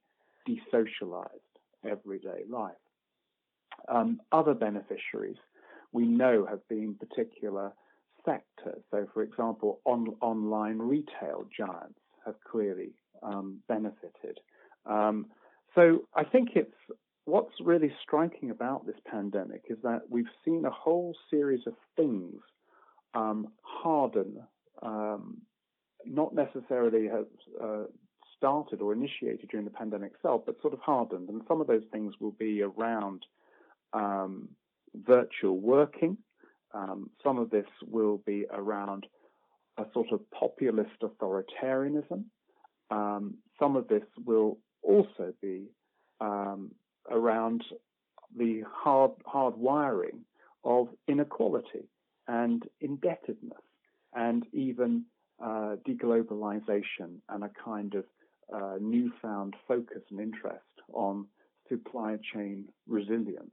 desocialized 0.48 1.54
everyday 1.84 2.44
life. 2.50 2.72
Um, 3.90 4.22
other 4.32 4.54
beneficiaries 4.54 5.36
we 5.92 6.06
know 6.06 6.46
have 6.50 6.66
been 6.70 6.96
particular 6.96 7.74
sectors. 8.24 8.82
So, 8.90 9.06
for 9.14 9.22
example, 9.22 9.82
on, 9.84 10.16
online 10.22 10.80
retail 10.80 11.46
giants 11.56 12.00
have 12.26 12.36
clearly 12.50 12.92
um, 13.22 13.60
benefited. 13.68 14.40
Um, 14.86 15.26
so, 15.76 16.04
I 16.16 16.24
think 16.24 16.52
it's 16.56 16.74
what's 17.26 17.54
really 17.62 17.92
striking 18.02 18.50
about 18.50 18.86
this 18.86 18.96
pandemic 19.06 19.64
is 19.70 19.78
that 19.84 20.04
we've 20.10 20.34
seen 20.46 20.64
a 20.64 20.72
whole 20.72 21.14
series 21.30 21.68
of 21.68 21.74
things 21.98 22.42
um, 23.14 23.48
harden, 23.62 24.42
um, 24.82 25.38
not 26.06 26.34
necessarily 26.34 27.08
has 27.08 27.26
uh, 27.64 27.84
started 28.38 28.82
or 28.82 28.94
initiated 28.94 29.50
during 29.50 29.66
the 29.66 29.72
pandemic 29.72 30.14
itself, 30.14 30.44
but 30.46 30.62
sort 30.62 30.74
of 30.74 30.80
hardened. 30.80 31.30
And 31.30 31.42
some 31.48 31.62
of 31.62 31.68
those 31.68 31.84
things 31.92 32.14
will 32.20 32.36
be 32.38 32.62
around 32.62 33.26
um, 33.94 34.50
virtual 34.96 35.60
working. 35.60 36.18
Um, 36.74 37.10
some 37.24 37.38
of 37.38 37.50
this 37.50 37.68
will 37.88 38.18
be 38.26 38.46
around 38.52 39.06
a 39.78 39.86
sort 39.94 40.12
of 40.12 40.20
populist 40.32 41.02
authoritarianism. 41.02 42.26
Um, 42.92 43.36
some 43.60 43.76
of 43.76 43.88
this 43.88 44.04
will 44.26 44.58
also 44.82 45.34
be 45.42 45.68
um, 46.20 46.72
around 47.10 47.64
the 48.36 48.64
hard 48.70 49.12
hard 49.26 49.56
wiring 49.56 50.26
of 50.64 50.88
inequality 51.08 51.88
and 52.28 52.64
indebtedness 52.82 53.60
and 54.14 54.46
even 54.54 55.04
uh, 55.44 55.76
deglobalization 55.88 57.18
and 57.30 57.44
a 57.44 57.52
kind 57.64 57.96
of 57.96 58.06
uh, 58.54 58.76
newfound 58.80 59.56
focus 59.68 60.02
and 60.10 60.20
interest 60.20 60.64
on 60.94 61.26
supply 61.70 62.18
chain 62.34 62.66
resilience, 62.88 63.52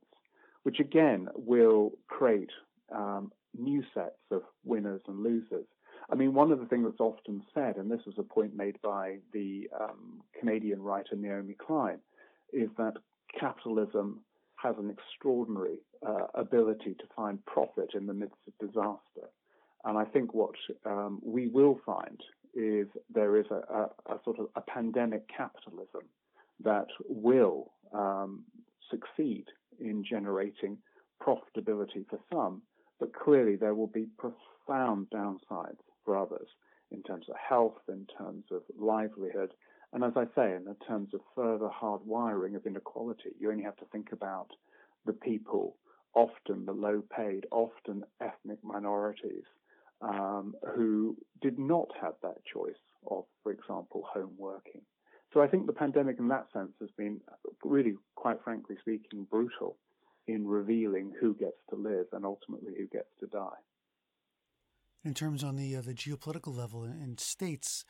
which 0.63 0.81
again 0.81 1.29
will 1.35 1.93
create 2.09 2.51
um, 2.95 3.33
new 3.59 3.83
sets 3.95 4.19
of 4.31 4.43
winners 4.65 5.01
and 5.09 5.23
losers. 5.23 5.67
I 6.11 6.17
mean, 6.17 6.35
one 6.35 6.51
of 6.51 6.59
the 6.59 6.67
things 6.67 6.85
that's 6.87 7.01
often 7.01 7.43
said, 7.55 7.77
and 7.77 7.91
this 7.91 8.01
was 8.05 8.17
a 8.19 8.23
point 8.23 8.55
made 8.57 8.81
by 8.83 9.19
the 9.33 9.69
um, 9.79 10.23
Canadian 10.39 10.83
writer 10.83 11.15
Naomi 11.17 11.55
Klein, 11.55 11.99
is 12.53 12.69
that 12.79 12.95
capitalism 13.39 14.21
has 14.63 14.77
an 14.79 14.91
extraordinary 14.91 15.79
uh, 16.07 16.27
ability 16.35 16.95
to 16.99 17.05
find 17.15 17.45
profit 17.47 17.91
in 17.95 18.07
the 18.07 18.15
midst 18.15 18.37
of 18.47 18.69
disaster. 18.69 19.29
And 19.85 19.97
I 19.97 20.05
think 20.05 20.35
what 20.35 20.55
um, 20.85 21.21
we 21.25 21.49
will 21.49 21.81
find 21.87 22.21
is 22.55 22.87
there 23.13 23.37
is 23.37 23.47
a, 23.51 23.63
a, 23.73 24.15
a, 24.15 24.21
sort 24.25 24.39
of 24.39 24.49
a 24.57 24.61
pandemic 24.61 25.23
capitalism 25.35 26.03
that 26.63 26.87
will 27.09 27.73
um, 27.95 28.45
succeed 28.91 29.45
in 29.79 30.05
generating 30.05 30.77
profitability 31.23 32.07
for 32.09 32.19
some, 32.33 32.61
but 32.99 33.15
clearly 33.15 33.57
there 33.57 33.75
will 33.75 33.87
be 33.87 34.09
profound 34.19 35.07
downsides 35.15 35.79
for 36.05 36.19
others 36.19 36.49
in 36.91 37.03
terms 37.03 37.27
of 37.29 37.37
health, 37.37 37.79
in 37.89 38.07
terms 38.19 38.45
of 38.51 38.63
livelihood, 38.79 39.53
and 39.93 40.05
as 40.05 40.13
I 40.17 40.25
say, 40.37 40.55
in 40.55 40.75
terms 40.87 41.15
of 41.15 41.21
further 41.35 41.69
hardwiring 41.69 42.55
of 42.55 42.67
inequality, 42.67 43.31
you 43.39 43.51
only 43.51 43.65
have 43.65 43.77
to 43.79 43.85
think 43.87 44.13
about 44.13 44.49
the 45.05 45.13
people, 45.13 45.77
often 46.15 46.65
the 46.65 46.73
low 46.73 47.03
paid, 47.17 47.47
often 47.51 48.05
ethnic 48.21 48.59
minorities, 48.63 49.45
um, 50.01 50.55
who 50.75 51.17
did 51.43 51.59
not 51.59 51.89
have 52.01 52.15
that 52.23 52.45
choice 52.53 52.75
of, 53.11 53.25
for 53.43 53.53
example, 53.53 54.05
home 54.13 54.33
working. 54.39 54.83
So 55.33 55.41
I 55.43 55.49
think 55.49 55.67
the 55.67 55.73
pandemic 55.73 56.19
in 56.19 56.29
that 56.29 56.47
sense 56.53 56.73
has 56.81 56.91
been 56.97 57.21
really, 57.65 57.95
quite 58.15 58.43
frankly 58.43 58.77
speaking, 58.81 59.27
brutal 59.31 59.77
in 60.27 60.47
revealing 60.47 61.13
who 61.21 61.35
gets 61.35 61.59
to 61.71 61.77
live 61.77 62.07
and 62.13 62.25
ultimately 62.25 62.73
who 62.77 62.87
gets 62.87 63.09
to 63.21 63.27
die. 63.27 63.59
In 65.05 65.15
terms 65.15 65.43
on 65.43 65.57
the 65.57 65.77
uh, 65.77 65.81
the 65.81 65.95
geopolitical 65.95 66.55
level 66.55 66.85
in 66.85 67.17
states, 67.17 67.85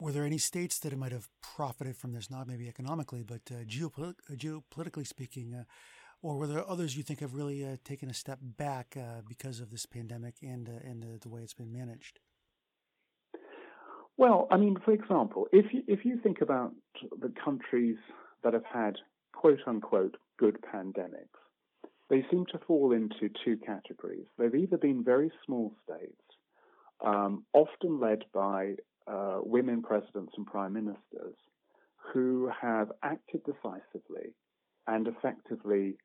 were 0.00 0.12
there 0.12 0.24
any 0.24 0.38
states 0.38 0.78
that 0.80 0.96
might 0.96 1.12
have 1.12 1.28
profited 1.42 1.96
from 1.96 2.12
this? 2.12 2.30
Not 2.30 2.46
maybe 2.46 2.68
economically, 2.68 3.22
but 3.22 3.42
uh, 3.50 3.64
geopolit- 3.64 4.20
uh, 4.30 4.34
geopolitically 4.34 5.06
speaking, 5.06 5.54
uh, 5.54 5.64
or 6.22 6.36
were 6.36 6.46
there 6.46 6.68
others 6.68 6.96
you 6.96 7.02
think 7.02 7.20
have 7.20 7.34
really 7.34 7.64
uh, 7.64 7.76
taken 7.84 8.10
a 8.10 8.14
step 8.14 8.38
back 8.42 8.96
uh, 8.96 9.22
because 9.28 9.60
of 9.60 9.70
this 9.70 9.86
pandemic 9.86 10.36
and 10.42 10.68
and 10.68 11.20
the 11.20 11.28
way 11.28 11.42
it's 11.42 11.54
been 11.54 11.72
managed? 11.72 12.20
Well, 14.16 14.48
I 14.50 14.56
mean, 14.56 14.76
for 14.84 14.92
example, 14.92 15.46
if 15.52 15.72
you, 15.72 15.82
if 15.86 16.04
you 16.04 16.18
think 16.20 16.40
about 16.40 16.72
the 17.20 17.32
countries 17.44 17.96
that 18.42 18.52
have 18.52 18.64
had 18.64 18.96
quote 19.32 19.60
unquote 19.66 20.16
good 20.38 20.58
pandemics, 20.60 21.38
they 22.10 22.24
seem 22.30 22.44
to 22.46 22.58
fall 22.66 22.92
into 22.92 23.32
two 23.44 23.56
categories. 23.58 24.26
They've 24.36 24.54
either 24.54 24.76
been 24.76 25.04
very 25.04 25.30
small 25.46 25.72
states, 25.84 26.20
um, 27.04 27.44
often 27.52 28.00
led 28.00 28.24
by 28.32 28.74
uh, 29.08 29.38
women 29.42 29.82
presidents 29.82 30.32
and 30.36 30.46
prime 30.46 30.72
ministers, 30.72 31.36
who 32.12 32.50
have 32.60 32.90
acted 33.02 33.42
decisively 33.44 34.34
and 34.86 35.08
effectively 35.08 35.96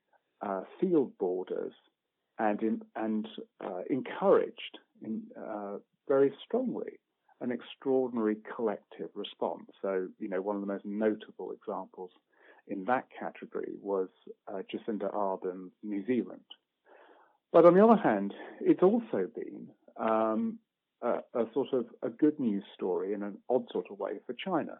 uh, 0.42 0.62
sealed 0.80 1.16
borders 1.18 1.72
and 2.38 2.62
in, 2.62 2.82
and 2.96 3.26
uh, 3.64 3.82
encouraged 3.88 4.78
in, 5.02 5.22
uh, 5.38 5.76
very 6.08 6.32
strongly 6.44 6.98
an 7.40 7.50
extraordinary 7.50 8.36
collective 8.54 9.10
response. 9.14 9.66
So, 9.82 10.08
you 10.18 10.28
know, 10.28 10.40
one 10.40 10.56
of 10.56 10.62
the 10.62 10.66
most 10.66 10.84
notable 10.84 11.52
examples 11.52 12.10
in 12.68 12.84
that 12.84 13.06
category 13.18 13.72
was 13.80 14.08
uh, 14.48 14.62
Jacinda 14.72 15.14
Ardern's 15.14 15.72
New 15.82 16.04
Zealand. 16.06 16.40
But 17.52 17.66
on 17.66 17.74
the 17.74 17.84
other 17.84 18.00
hand, 18.00 18.34
it's 18.60 18.82
also 18.82 19.28
been 19.34 19.68
um, 19.96 20.58
a, 21.02 21.44
sort 21.52 21.72
of 21.72 21.86
a 22.02 22.08
good 22.08 22.38
news 22.40 22.64
story 22.74 23.12
in 23.12 23.22
an 23.22 23.36
odd 23.48 23.66
sort 23.72 23.86
of 23.90 23.98
way 23.98 24.12
for 24.26 24.34
China, 24.34 24.78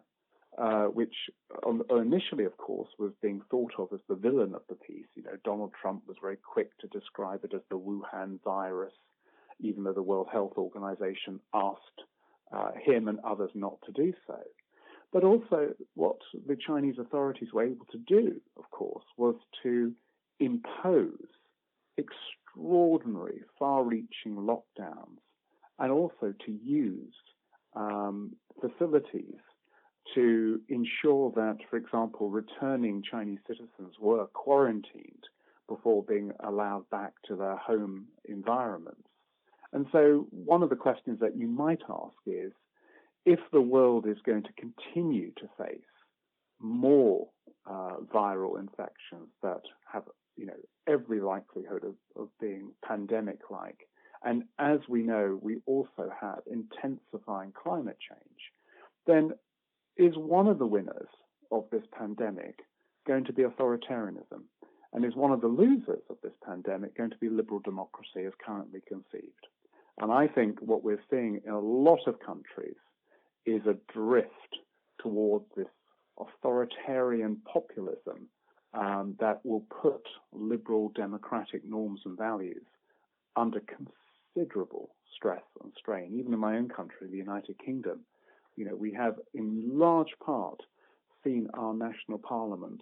uh, 0.57 0.85
which 0.85 1.13
um, 1.65 1.83
initially, 1.89 2.45
of 2.45 2.57
course, 2.57 2.89
was 2.97 3.11
being 3.21 3.41
thought 3.49 3.73
of 3.77 3.89
as 3.93 3.99
the 4.07 4.15
villain 4.15 4.55
of 4.55 4.61
the 4.69 4.75
piece. 4.75 5.07
You 5.15 5.23
know, 5.23 5.37
Donald 5.43 5.71
Trump 5.79 6.03
was 6.07 6.17
very 6.21 6.37
quick 6.37 6.77
to 6.79 6.87
describe 6.87 7.43
it 7.43 7.53
as 7.53 7.61
the 7.69 7.77
Wuhan 7.77 8.39
virus, 8.43 8.93
even 9.59 9.83
though 9.83 9.93
the 9.93 10.01
World 10.01 10.27
Health 10.31 10.53
Organization 10.57 11.39
asked 11.53 12.01
uh, 12.51 12.71
him 12.83 13.07
and 13.07 13.19
others 13.19 13.51
not 13.53 13.77
to 13.85 13.91
do 13.91 14.13
so. 14.27 14.39
But 15.11 15.23
also, 15.23 15.73
what 15.93 16.17
the 16.47 16.57
Chinese 16.57 16.95
authorities 16.99 17.49
were 17.53 17.63
able 17.63 17.85
to 17.91 17.97
do, 17.97 18.41
of 18.57 18.69
course, 18.71 19.05
was 19.17 19.35
to 19.63 19.93
impose 20.39 21.27
extraordinary, 21.97 23.41
far 23.57 23.83
reaching 23.83 24.35
lockdowns 24.35 25.19
and 25.79 25.91
also 25.91 26.33
to 26.45 26.51
use 26.63 27.13
um, 27.75 28.35
facilities 28.61 29.39
to 30.13 30.61
ensure 30.69 31.31
that, 31.35 31.57
for 31.69 31.77
example, 31.77 32.29
returning 32.29 33.03
Chinese 33.09 33.39
citizens 33.47 33.95
were 33.99 34.27
quarantined 34.27 35.23
before 35.67 36.03
being 36.03 36.31
allowed 36.43 36.87
back 36.91 37.13
to 37.27 37.35
their 37.35 37.57
home 37.57 38.05
environments. 38.25 39.07
And 39.73 39.87
so, 39.91 40.27
one 40.29 40.63
of 40.63 40.69
the 40.69 40.75
questions 40.75 41.19
that 41.19 41.35
you 41.35 41.47
might 41.47 41.81
ask 41.89 42.15
is 42.25 42.51
if 43.25 43.39
the 43.51 43.61
world 43.61 44.07
is 44.07 44.17
going 44.25 44.43
to 44.43 44.53
continue 44.53 45.31
to 45.31 45.49
face 45.57 45.81
more 46.59 47.27
uh, 47.69 47.97
viral 48.13 48.59
infections 48.59 49.27
that 49.41 49.61
have, 49.91 50.03
you 50.37 50.45
know, 50.45 50.53
every 50.87 51.19
likelihood 51.19 51.83
of, 51.83 51.95
of 52.15 52.29
being 52.39 52.71
pandemic-like, 52.87 53.87
and 54.25 54.43
as 54.57 54.79
we 54.89 55.03
know, 55.03 55.39
we 55.41 55.61
also 55.67 56.11
have 56.19 56.39
intensifying 56.51 57.51
climate 57.51 57.97
change, 58.09 58.51
then 59.05 59.31
is 59.97 60.17
one 60.17 60.47
of 60.47 60.57
the 60.57 60.65
winners 60.65 61.07
of 61.51 61.65
this 61.71 61.83
pandemic 61.97 62.59
going 63.07 63.23
to 63.25 63.33
be 63.33 63.43
authoritarianism? 63.43 64.41
And 64.93 65.05
is 65.05 65.15
one 65.15 65.31
of 65.31 65.41
the 65.41 65.47
losers 65.47 66.01
of 66.09 66.17
this 66.23 66.33
pandemic 66.43 66.97
going 66.97 67.11
to 67.11 67.17
be 67.17 67.29
liberal 67.29 67.59
democracy 67.59 68.25
as 68.25 68.33
currently 68.43 68.81
conceived? 68.87 69.47
And 69.99 70.11
I 70.11 70.27
think 70.27 70.59
what 70.59 70.83
we're 70.83 71.03
seeing 71.09 71.41
in 71.45 71.51
a 71.51 71.59
lot 71.59 71.99
of 72.07 72.19
countries 72.19 72.75
is 73.45 73.61
a 73.67 73.77
drift 73.93 74.31
towards 74.99 75.45
this 75.55 75.67
authoritarian 76.19 77.37
populism 77.51 78.27
um, 78.73 79.15
that 79.19 79.45
will 79.45 79.65
put 79.81 80.01
liberal 80.33 80.91
democratic 80.95 81.63
norms 81.63 82.01
and 82.05 82.17
values 82.17 82.65
under 83.35 83.59
considerable 84.35 84.89
stress 85.15 85.43
and 85.63 85.71
strain. 85.77 86.13
Even 86.17 86.33
in 86.33 86.39
my 86.39 86.57
own 86.57 86.69
country, 86.69 87.07
the 87.09 87.17
United 87.17 87.55
Kingdom, 87.63 88.01
you 88.55 88.65
know, 88.65 88.75
we 88.75 88.93
have 88.93 89.15
in 89.33 89.77
large 89.77 90.13
part 90.23 90.59
seen 91.23 91.47
our 91.53 91.73
national 91.73 92.19
parliament 92.19 92.81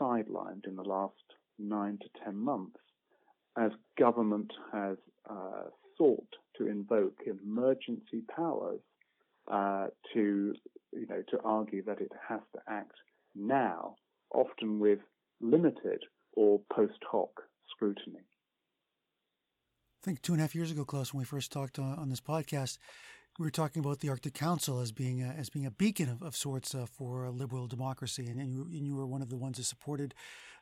sidelined 0.00 0.66
in 0.66 0.76
the 0.76 0.82
last 0.82 1.14
nine 1.58 1.98
to 1.98 2.24
ten 2.24 2.36
months 2.36 2.78
as 3.58 3.70
government 3.98 4.52
has 4.72 4.96
uh, 5.30 5.64
sought 5.96 6.28
to 6.56 6.68
invoke 6.68 7.18
emergency 7.26 8.22
powers 8.34 8.80
uh, 9.50 9.86
to, 10.12 10.54
you 10.92 11.06
know, 11.08 11.22
to 11.30 11.38
argue 11.42 11.82
that 11.84 12.00
it 12.00 12.12
has 12.28 12.40
to 12.52 12.60
act 12.68 12.92
now, 13.34 13.94
often 14.34 14.78
with 14.78 14.98
limited 15.40 16.02
or 16.34 16.60
post 16.72 16.98
hoc 17.10 17.30
scrutiny. 17.70 18.25
I 20.06 20.10
think 20.10 20.22
two 20.22 20.34
and 20.34 20.40
a 20.40 20.44
half 20.44 20.54
years 20.54 20.70
ago, 20.70 20.84
Klaus, 20.84 21.12
when 21.12 21.18
we 21.18 21.24
first 21.24 21.50
talked 21.50 21.80
on, 21.80 21.98
on 21.98 22.10
this 22.10 22.20
podcast, 22.20 22.78
we 23.40 23.44
were 23.44 23.50
talking 23.50 23.80
about 23.80 23.98
the 23.98 24.08
Arctic 24.08 24.34
Council 24.34 24.78
as 24.78 24.92
being 24.92 25.20
a, 25.20 25.34
as 25.36 25.50
being 25.50 25.66
a 25.66 25.70
beacon 25.72 26.08
of, 26.08 26.22
of 26.22 26.36
sorts 26.36 26.76
uh, 26.76 26.86
for 26.86 27.28
liberal 27.28 27.66
democracy, 27.66 28.28
and, 28.28 28.40
and, 28.40 28.52
you, 28.52 28.68
and, 28.70 28.86
you, 28.86 28.94
were 28.94 29.04
one 29.04 29.20
of 29.20 29.30
the 29.30 29.36
ones 29.36 29.56
that 29.56 29.64
supported 29.64 30.14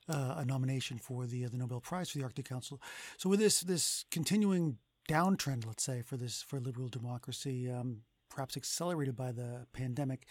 uh, 0.08 0.36
a 0.38 0.46
nomination 0.46 0.96
for 0.96 1.26
the 1.26 1.44
uh, 1.44 1.50
the 1.50 1.58
Nobel 1.58 1.82
Prize 1.82 2.08
for 2.08 2.16
the 2.16 2.24
Arctic 2.24 2.48
Council. 2.48 2.80
So 3.18 3.28
with 3.28 3.38
this 3.38 3.60
this 3.60 4.06
continuing 4.10 4.78
downtrend, 5.10 5.66
let's 5.66 5.84
say, 5.84 6.00
for 6.00 6.16
this 6.16 6.40
for 6.40 6.58
liberal 6.58 6.88
democracy, 6.88 7.70
um, 7.70 7.98
perhaps 8.30 8.56
accelerated 8.56 9.14
by 9.14 9.30
the 9.30 9.66
pandemic, 9.74 10.24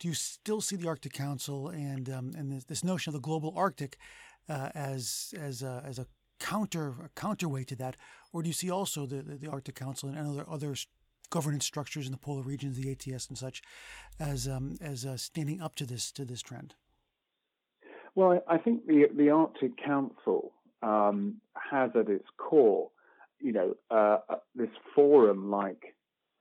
do 0.00 0.08
you 0.08 0.14
still 0.14 0.62
see 0.62 0.76
the 0.76 0.88
Arctic 0.88 1.12
Council 1.12 1.68
and 1.68 2.08
um, 2.08 2.32
and 2.34 2.50
this, 2.50 2.64
this, 2.64 2.82
notion 2.82 3.10
of 3.10 3.20
the 3.20 3.20
global 3.20 3.52
Arctic 3.54 3.98
uh, 4.48 4.70
as 4.74 5.34
as 5.38 5.60
a, 5.62 5.82
as 5.86 5.98
a 5.98 6.06
counter 6.38 7.10
counterweight 7.14 7.68
to 7.68 7.76
that, 7.76 7.96
or 8.32 8.42
do 8.42 8.48
you 8.48 8.54
see 8.54 8.70
also 8.70 9.06
the, 9.06 9.22
the, 9.22 9.36
the 9.36 9.48
Arctic 9.50 9.74
Council 9.74 10.08
and 10.08 10.18
other 10.18 10.44
other 10.48 10.74
governance 11.30 11.64
structures 11.64 12.06
in 12.06 12.12
the 12.12 12.18
polar 12.18 12.42
regions, 12.42 12.76
the 12.76 12.90
ATS 12.90 13.28
and 13.28 13.38
such, 13.38 13.62
as 14.20 14.46
um, 14.46 14.76
as 14.80 15.04
uh, 15.04 15.16
standing 15.16 15.60
up 15.60 15.74
to 15.76 15.86
this 15.86 16.10
to 16.12 16.24
this 16.24 16.42
trend? 16.42 16.74
Well, 18.14 18.42
I 18.48 18.58
think 18.58 18.86
the 18.86 19.08
the 19.14 19.30
Arctic 19.30 19.72
Council 19.84 20.52
um, 20.82 21.40
has 21.70 21.90
at 21.94 22.08
its 22.08 22.26
core 22.36 22.90
you 23.40 23.52
know, 23.52 23.74
uh, 23.90 24.18
uh, 24.28 24.36
this 24.54 24.70
forum-like 24.94 25.94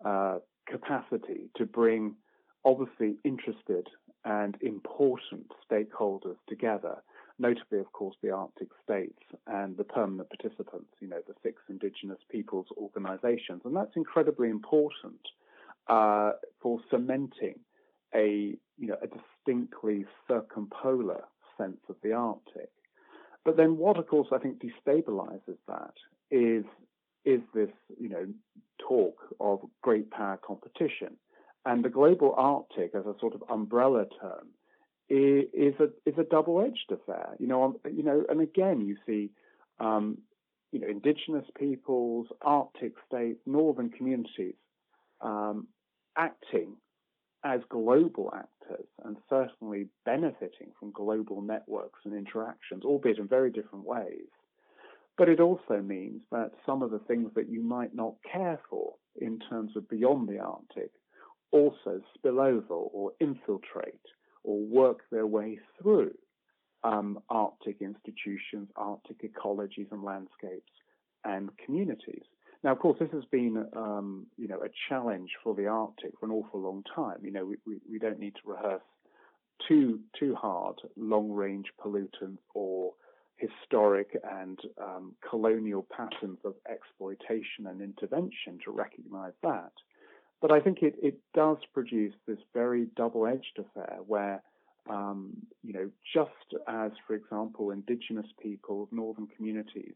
uh, 0.04 0.40
capacity 0.68 1.50
to 1.58 1.66
bring 1.66 2.16
obviously 2.64 3.16
interested 3.24 3.88
and 4.24 4.58
important 4.62 5.46
stakeholders 5.70 6.38
together, 6.48 6.96
notably, 7.40 7.80
of 7.80 7.92
course, 7.92 8.16
the 8.22 8.32
Arctic 8.32 8.70
states 8.84 9.22
and 9.48 9.78
the 9.78 9.84
permanent 9.84 10.30
participants, 10.30 10.92
you 11.00 11.08
know, 11.08 11.22
the 11.28 11.34
six 11.44 11.62
indigenous 11.70 12.20
peoples 12.30 12.68
organizations. 12.78 13.62
And 13.66 13.76
that's 13.76 13.96
incredibly 13.96 14.50
important 14.50 15.20
uh, 15.88 16.32
for 16.62 16.80
cementing 16.90 17.60
a, 18.14 18.56
you 18.78 18.88
know, 18.88 18.98
a 19.02 19.08
distinctly 19.08 20.06
circumpolar 20.28 21.24
sense 21.58 21.82
of 21.90 21.96
the 22.04 22.14
Arctic. 22.14 22.70
But 23.44 23.58
then 23.58 23.78
what, 23.78 23.98
of 23.98 24.08
course, 24.08 24.30
I 24.32 24.40
think 24.40 24.62
destabilizes 24.62 25.58
that 25.68 25.94
is 26.32 26.66
is 27.26 27.42
this, 27.56 27.70
you 28.00 28.08
know, 28.08 28.28
talk 28.78 29.18
of 29.40 29.60
great 29.82 30.12
power 30.12 30.40
competition. 30.46 31.18
And 31.66 31.84
the 31.84 31.90
global 31.90 32.36
Arctic 32.38 32.94
as 32.94 33.06
a 33.06 33.16
sort 33.20 33.34
of 33.34 33.44
umbrella 33.50 34.06
term 34.22 34.50
is, 35.10 35.74
a 35.80 36.10
is 36.10 36.18
a 36.18 36.24
double-edged 36.24 36.92
affair. 36.92 37.36
You 37.40 37.48
know, 37.48 37.80
you 37.92 38.04
know, 38.04 38.24
and 38.30 38.42
again 38.42 38.82
you 38.82 38.98
see, 39.06 39.32
um, 39.80 40.20
you 40.72 40.80
know, 40.80 40.88
indigenous 40.88 41.46
peoples, 41.58 42.28
Arctic 42.42 42.94
states, 43.08 43.40
northern 43.46 43.90
communities 43.90 44.56
um, 45.22 45.68
acting 46.18 46.76
as 47.44 47.62
global 47.70 48.34
actors 48.36 48.88
and 49.04 49.18
certainly 49.30 49.88
benefiting 50.04 50.72
from 50.80 50.92
global 50.92 51.42
networks 51.42 52.00
and 52.04 52.16
interactions, 52.16 52.84
albeit 52.84 53.20
in 53.20 53.28
very 53.28 53.52
different 53.52 53.86
ways. 53.86 54.28
But 55.18 55.30
it 55.30 55.40
also 55.40 55.82
means 55.82 56.22
that 56.32 56.52
some 56.66 56.82
of 56.82 56.92
the 56.92 57.00
things 57.00 57.32
that 57.36 57.48
you 57.48 57.62
might 57.62 57.96
not 57.96 58.16
care 58.30 58.60
for 58.70 58.96
in 59.22 59.40
terms 59.50 59.78
of 59.78 59.88
beyond 59.88 60.28
the 60.28 60.40
Arctic 60.40 60.92
also 61.52 62.02
spill 62.16 62.42
over 62.42 62.74
or 62.74 63.12
infiltrate 63.22 64.02
or 64.46 64.60
work 64.60 65.00
their 65.12 65.28
way 65.28 65.60
through 65.78 66.14
um, 66.84 67.20
Arctic 67.30 67.78
institutions, 67.82 68.70
Arctic 68.76 69.18
ecologies 69.24 69.92
and 69.92 70.04
landscapes 70.04 70.72
and 71.24 71.50
communities. 71.64 72.24
Now, 72.64 72.72
of 72.72 72.80
course, 72.80 72.98
this 73.00 73.12
has 73.12 73.26
been, 73.32 73.66
um, 73.76 74.28
you 74.38 74.48
know, 74.48 74.62
a 74.62 74.70
challenge 74.90 75.32
for 75.44 75.54
the 75.54 75.68
Arctic 75.68 76.12
for 76.20 76.26
an 76.28 76.32
awful 76.32 76.62
long 76.62 76.84
time. 76.96 77.20
You 77.22 77.32
know, 77.32 77.46
we, 77.46 77.56
we, 77.68 77.76
we 77.92 78.00
don't 78.00 78.20
need 78.20 78.36
to 78.36 78.52
rehearse 78.52 78.82
too 79.68 80.00
too 80.20 80.36
hard 80.36 80.76
long-range 80.98 81.68
pollutants 81.82 82.40
or 82.54 82.94
historic 83.38 84.18
and 84.42 84.60
um, 84.82 85.14
colonial 85.30 85.86
patterns 85.96 86.40
of 86.44 86.56
exploitation 86.70 87.68
and 87.68 87.82
intervention 87.82 88.60
to 88.64 88.72
recognize 88.72 89.34
that. 89.44 89.72
But 90.42 90.52
I 90.52 90.60
think 90.60 90.82
it, 90.82 90.96
it 91.02 91.18
does 91.34 91.58
produce 91.74 92.14
this 92.28 92.38
very 92.54 92.88
double-edged 92.96 93.60
affair 93.60 94.00
where 94.06 94.44
um, 94.90 95.34
you 95.64 95.74
know, 95.74 95.90
just 96.14 96.62
as, 96.68 96.92
for 97.08 97.16
example, 97.16 97.72
indigenous 97.72 98.28
peoples, 98.42 98.90
northern 98.92 99.28
communities 99.36 99.96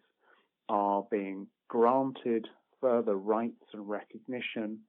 are 0.67 1.05
being 1.11 1.47
granted 1.67 2.47
further 2.81 3.15
rights 3.15 3.65
and 3.73 3.87
recognition, 3.87 4.79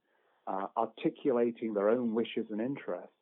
uh, 0.46 0.66
articulating 0.76 1.74
their 1.74 1.90
own 1.90 2.14
wishes 2.14 2.46
and 2.50 2.60
interests, 2.60 3.12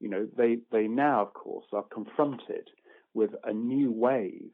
you 0.00 0.08
know, 0.08 0.28
they, 0.36 0.58
they 0.70 0.86
now, 0.86 1.22
of 1.22 1.34
course, 1.34 1.66
are 1.72 1.84
confronted 1.92 2.68
with 3.14 3.30
a 3.44 3.52
new 3.52 3.90
wave 3.90 4.50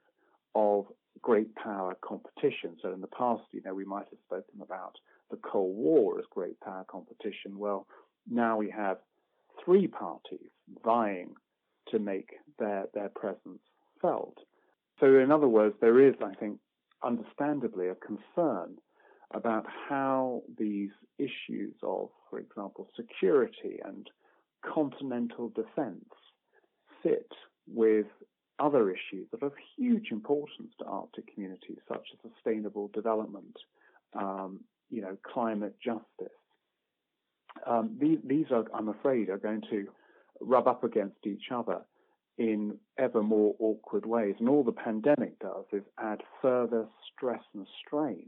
of 0.55 0.87
great 1.21 1.55
power 1.55 1.97
competition. 2.03 2.77
So 2.81 2.93
in 2.93 3.01
the 3.01 3.09
past, 3.09 3.43
you 3.53 3.61
know, 3.65 3.75
we 3.75 3.85
might 3.85 4.07
have 4.11 4.19
spoken 4.25 4.63
about 4.63 4.95
the 5.31 5.37
Cold 5.39 5.77
War 5.77 6.19
as 6.19 6.25
great 6.31 6.59
power 6.61 6.85
competition. 6.89 7.59
Well, 7.59 7.87
now 8.29 8.57
we 8.57 8.71
have 8.71 8.99
three 9.65 9.87
parties 9.87 10.51
vying 10.85 11.35
to 11.89 11.99
make 11.99 12.31
their, 12.59 12.87
their 12.95 13.11
presence 13.11 13.61
felt. 14.01 14.39
So, 15.01 15.19
in 15.19 15.31
other 15.31 15.49
words, 15.49 15.75
there 15.81 16.01
is, 16.01 16.15
I 16.23 16.35
think, 16.35 16.59
understandably 17.03 17.89
a 17.89 17.97
concern 17.97 18.77
about 19.33 19.67
how 19.89 20.43
these 20.59 20.91
issues 21.19 21.75
of, 21.83 22.09
for 22.31 22.39
example, 22.39 22.89
security 22.97 23.81
and 23.85 24.09
continental 24.65 25.51
defense 25.51 26.05
fit 27.03 27.31
with 27.67 28.07
other 28.59 28.91
issues 28.91 29.27
that 29.31 29.43
are 29.43 29.47
of 29.47 29.55
huge 29.77 30.09
importance 30.13 30.73
to 30.79 30.85
Arctic 30.85 31.33
communities, 31.35 31.79
such 31.89 32.07
as 32.13 32.31
sustainable 32.31 32.89
development, 32.95 33.57
um, 34.15 34.61
you 34.91 35.03
know, 35.03 35.17
climate 35.33 35.77
justice. 35.85 36.35
Um, 37.67 37.97
these, 38.01 38.19
these 38.25 38.47
are, 38.51 38.65
I'm 38.75 38.89
afraid, 38.89 39.29
are 39.29 39.39
going 39.39 39.63
to 39.71 39.87
rub 40.41 40.67
up 40.67 40.85
against 40.85 41.27
each 41.27 41.51
other 41.55 41.81
in 42.37 42.77
ever 42.99 43.23
more 43.23 43.55
awkward 43.59 44.07
ways. 44.07 44.35
And 44.39 44.49
all 44.49 44.65
the 44.65 44.73
pandemic 44.73 45.39
does 45.39 45.65
is 45.73 45.85
add 45.99 46.23
further 46.43 46.87
stress 47.13 47.43
and 47.55 47.67
strain, 47.87 48.27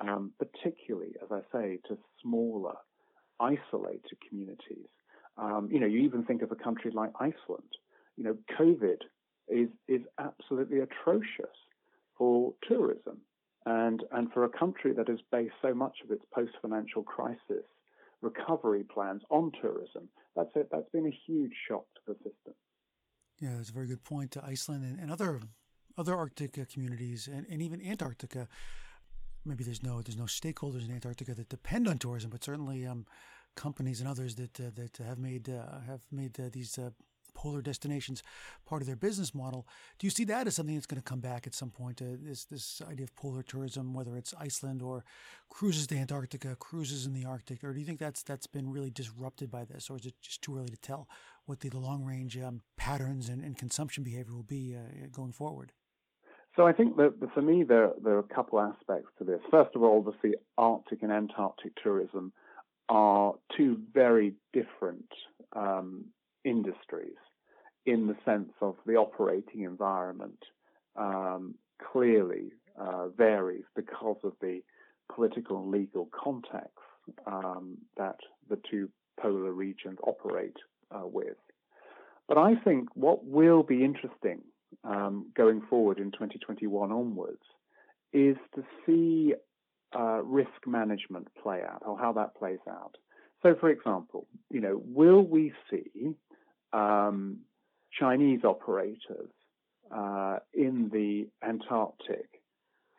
um, 0.00 0.32
particularly, 0.38 1.14
as 1.22 1.28
I 1.30 1.40
say, 1.52 1.78
to 1.88 1.96
smaller, 2.22 2.74
isolated 3.40 4.18
communities. 4.28 4.88
Um, 5.38 5.68
you 5.72 5.80
know, 5.80 5.86
you 5.86 6.00
even 6.00 6.24
think 6.24 6.42
of 6.42 6.52
a 6.52 6.56
country 6.56 6.90
like 6.90 7.10
Iceland. 7.18 7.70
You 8.16 8.24
know, 8.24 8.36
COVID 8.58 8.98
is 9.48 9.68
is 9.88 10.02
absolutely 10.18 10.80
atrocious 10.80 11.56
for 12.18 12.52
tourism, 12.68 13.18
and 13.70 14.02
and 14.12 14.32
for 14.32 14.44
a 14.44 14.48
country 14.48 14.92
that 14.92 15.08
has 15.08 15.20
based 15.30 15.54
so 15.62 15.72
much 15.74 15.96
of 16.04 16.10
its 16.10 16.24
post-financial 16.34 17.02
crisis 17.02 17.66
recovery 18.20 18.84
plans 18.84 19.22
on 19.30 19.50
tourism. 19.62 20.08
That's 20.36 20.50
it. 20.54 20.68
That's 20.70 20.90
been 20.92 21.06
a 21.06 21.16
huge 21.26 21.52
shock 21.68 21.86
to 21.94 22.00
the 22.08 22.14
system. 22.14 22.54
Yeah, 23.40 23.54
that's 23.56 23.70
a 23.70 23.72
very 23.72 23.86
good 23.86 24.04
point. 24.04 24.32
To 24.32 24.44
Iceland 24.44 24.84
and, 24.84 24.98
and 25.00 25.10
other 25.10 25.40
other 25.96 26.14
Arctic 26.16 26.58
uh, 26.58 26.64
communities, 26.72 27.28
and, 27.32 27.46
and 27.50 27.62
even 27.62 27.84
Antarctica. 27.84 28.48
Maybe 29.44 29.64
there's 29.64 29.82
no 29.82 30.02
there's 30.02 30.18
no 30.18 30.24
stakeholders 30.24 30.86
in 30.86 30.94
Antarctica 30.94 31.34
that 31.34 31.48
depend 31.48 31.88
on 31.88 31.98
tourism, 31.98 32.30
but 32.30 32.44
certainly 32.44 32.86
um, 32.86 33.06
companies 33.56 34.00
and 34.00 34.08
others 34.08 34.34
that 34.34 34.60
uh, 34.60 34.70
that 34.74 34.98
have 34.98 35.18
made 35.18 35.48
uh, 35.48 35.80
have 35.86 36.02
made 36.10 36.38
uh, 36.38 36.50
these 36.52 36.78
uh, 36.78 36.90
polar 37.40 37.62
destinations 37.62 38.22
part 38.66 38.82
of 38.82 38.86
their 38.86 38.96
business 38.96 39.34
model. 39.34 39.66
Do 39.98 40.06
you 40.06 40.10
see 40.10 40.24
that 40.24 40.46
as 40.46 40.56
something 40.56 40.74
that's 40.74 40.86
going 40.86 41.00
to 41.00 41.10
come 41.10 41.20
back 41.20 41.46
at 41.46 41.54
some 41.54 41.70
point? 41.70 42.02
Uh, 42.02 42.16
this 42.20 42.44
this 42.44 42.82
idea 42.86 43.04
of 43.04 43.16
polar 43.16 43.42
tourism, 43.42 43.94
whether 43.94 44.14
it's 44.16 44.34
Iceland 44.38 44.82
or 44.82 45.04
cruises 45.48 45.86
to 45.86 45.96
Antarctica, 45.96 46.54
cruises 46.56 47.06
in 47.06 47.14
the 47.14 47.24
Arctic, 47.24 47.64
or 47.64 47.72
do 47.72 47.80
you 47.80 47.86
think 47.86 47.98
that's 47.98 48.22
that's 48.22 48.46
been 48.46 48.70
really 48.70 48.90
disrupted 48.90 49.50
by 49.50 49.64
this, 49.64 49.88
or 49.88 49.96
is 49.96 50.04
it 50.04 50.14
just 50.20 50.42
too 50.42 50.58
early 50.58 50.68
to 50.68 50.76
tell 50.76 51.08
what 51.46 51.60
the, 51.60 51.70
the 51.70 51.78
long 51.78 52.04
range 52.04 52.36
um, 52.38 52.60
patterns 52.76 53.28
and, 53.30 53.42
and, 53.42 53.56
consumption 53.56 54.04
behavior 54.04 54.34
will 54.34 54.42
be 54.42 54.76
uh, 54.76 55.06
going 55.10 55.32
forward? 55.32 55.72
So 56.56 56.66
I 56.66 56.72
think 56.72 56.96
that 56.96 57.14
for 57.32 57.40
me 57.40 57.64
there 57.64 57.90
there 58.04 58.14
are 58.14 58.26
a 58.30 58.34
couple 58.34 58.60
aspects 58.60 59.10
to 59.18 59.24
this. 59.24 59.40
First 59.50 59.74
of 59.74 59.82
all, 59.82 59.96
obviously 59.98 60.34
Arctic 60.58 61.02
and 61.02 61.10
Antarctic 61.10 61.72
tourism 61.82 62.32
are 62.90 63.34
two 63.56 63.78
very 63.94 64.34
different 64.52 65.08
um, 65.54 66.04
industries 66.44 67.16
in 67.86 68.06
the 68.06 68.16
sense 68.24 68.52
of 68.60 68.76
the 68.86 68.94
operating 68.94 69.62
environment 69.62 70.44
um, 70.96 71.54
clearly 71.92 72.52
uh, 72.78 73.08
varies 73.08 73.64
because 73.74 74.18
of 74.24 74.32
the 74.40 74.60
political 75.14 75.62
and 75.62 75.70
legal 75.70 76.08
context 76.12 76.78
um, 77.26 77.76
that 77.96 78.16
the 78.48 78.58
two 78.70 78.88
polar 79.20 79.52
regions 79.52 79.98
operate 80.06 80.56
uh, 80.94 81.06
with. 81.06 81.36
But 82.28 82.38
I 82.38 82.54
think 82.56 82.88
what 82.94 83.24
will 83.24 83.62
be 83.62 83.84
interesting 83.84 84.40
um, 84.84 85.26
going 85.36 85.62
forward 85.68 85.98
in 85.98 86.12
2021 86.12 86.92
onwards 86.92 87.42
is 88.12 88.36
to 88.54 88.64
see 88.86 89.34
uh, 89.96 90.22
risk 90.22 90.66
management 90.66 91.28
play 91.42 91.62
out 91.62 91.82
or 91.84 91.98
how 91.98 92.12
that 92.12 92.36
plays 92.36 92.60
out. 92.68 92.96
So, 93.42 93.56
for 93.58 93.70
example, 93.70 94.26
you 94.50 94.60
know, 94.60 94.80
will 94.84 95.22
we 95.22 95.52
see 95.70 96.14
um, 96.72 97.38
Chinese 97.98 98.44
operators 98.44 99.30
uh, 99.94 100.38
in 100.54 100.90
the 100.92 101.28
Antarctic 101.46 102.40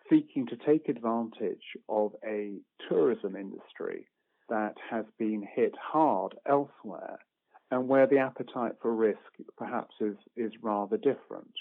seeking 0.10 0.45
to 0.47 0.58
take 0.58 0.89
advantage 0.89 1.77
of 1.88 2.12
a 2.25 2.58
tourism 2.89 3.36
industry 3.36 4.08
that 4.49 4.75
has 4.89 5.06
been 5.17 5.47
hit 5.56 5.73
hard 5.82 6.36
elsewhere 6.45 7.17
and 7.71 7.88
where 7.88 8.06
the 8.08 8.17
appetite 8.17 8.73
for 8.82 8.93
risk 8.93 9.19
perhaps 9.58 9.95
is, 10.01 10.17
is 10.36 10.51
rather 10.62 10.97
different. 10.97 11.54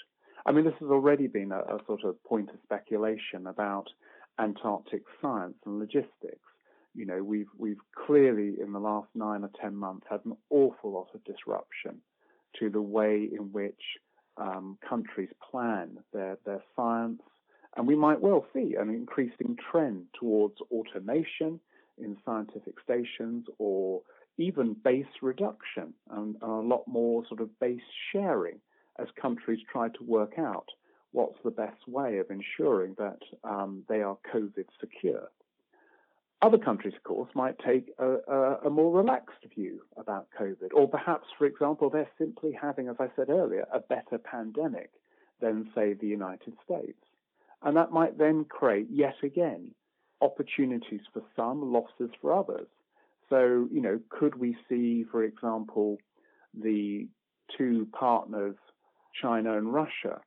I 0.45 0.51
mean, 0.51 0.65
this 0.65 0.73
has 0.81 0.89
already 0.89 1.27
been 1.27 1.53
a, 1.53 1.59
a 1.59 1.79
sort 1.87 2.03
of 2.03 2.21
point 2.25 2.49
of 2.49 2.57
speculation 2.63 3.47
about 3.47 3.87
Antarctic 4.39 5.03
science 5.21 5.55
and 5.65 5.79
logistics. 5.79 6.39
You 6.93 7.05
know, 7.05 7.23
we've 7.23 7.47
we've 7.57 7.79
clearly 8.05 8.55
in 8.61 8.73
the 8.73 8.79
last 8.79 9.07
nine 9.15 9.43
or 9.43 9.51
ten 9.61 9.75
months 9.75 10.05
had 10.09 10.19
an 10.25 10.35
awful 10.49 10.91
lot 10.91 11.07
of 11.13 11.23
disruption 11.23 12.01
to 12.59 12.69
the 12.69 12.81
way 12.81 13.29
in 13.31 13.51
which 13.51 13.81
um, 14.37 14.77
countries 14.87 15.29
plan 15.49 15.97
their 16.13 16.37
their 16.45 16.63
science, 16.75 17.21
and 17.75 17.87
we 17.87 17.95
might 17.95 18.21
well 18.21 18.45
see 18.53 18.75
an 18.79 18.89
increasing 18.89 19.57
trend 19.71 20.05
towards 20.19 20.55
automation 20.71 21.59
in 21.97 22.17
scientific 22.25 22.75
stations 22.83 23.45
or 23.59 24.01
even 24.37 24.75
base 24.83 25.05
reduction 25.21 25.93
and, 26.09 26.35
and 26.41 26.51
a 26.51 26.67
lot 26.67 26.87
more 26.87 27.23
sort 27.27 27.41
of 27.41 27.59
base 27.59 27.81
sharing 28.11 28.59
as 28.99 29.07
countries 29.21 29.59
try 29.71 29.89
to 29.89 30.03
work 30.03 30.33
out 30.37 30.67
what's 31.11 31.37
the 31.43 31.51
best 31.51 31.87
way 31.87 32.17
of 32.17 32.27
ensuring 32.29 32.95
that 32.97 33.19
um, 33.43 33.83
they 33.89 34.01
are 34.01 34.17
COVID 34.33 34.65
secure. 34.79 35.29
Other 36.41 36.57
countries, 36.57 36.95
of 36.95 37.03
course, 37.03 37.29
might 37.35 37.59
take 37.59 37.91
a, 37.99 38.15
a, 38.27 38.57
a, 38.65 38.69
more 38.71 38.91
relaxed 38.91 39.45
view 39.55 39.81
about 39.95 40.27
COVID, 40.39 40.69
or 40.73 40.87
perhaps, 40.87 41.27
for 41.37 41.45
example, 41.45 41.91
they're 41.91 42.09
simply 42.17 42.51
having, 42.59 42.87
as 42.87 42.95
I 42.99 43.09
said 43.15 43.29
earlier, 43.29 43.65
a 43.71 43.79
better 43.79 44.17
pandemic 44.17 44.89
than, 45.39 45.69
say, 45.75 45.93
the 45.93 46.07
United 46.07 46.53
States. 46.65 46.97
And 47.61 47.77
that 47.77 47.91
might 47.91 48.17
then 48.17 48.45
create, 48.45 48.87
yet 48.89 49.13
again, 49.21 49.69
opportunities 50.19 51.01
for 51.13 51.21
some, 51.35 51.71
losses 51.71 52.09
for 52.21 52.33
others. 52.33 52.67
So, 53.29 53.67
you 53.71 53.81
know, 53.81 53.99
could 54.09 54.35
we 54.35 54.57
see, 54.67 55.05
for 55.11 55.23
example, 55.23 55.97
the 56.59 57.07
two 57.55 57.87
partners, 57.97 58.55
China 59.21 59.57
and 59.59 59.71
Russia, 59.71 60.21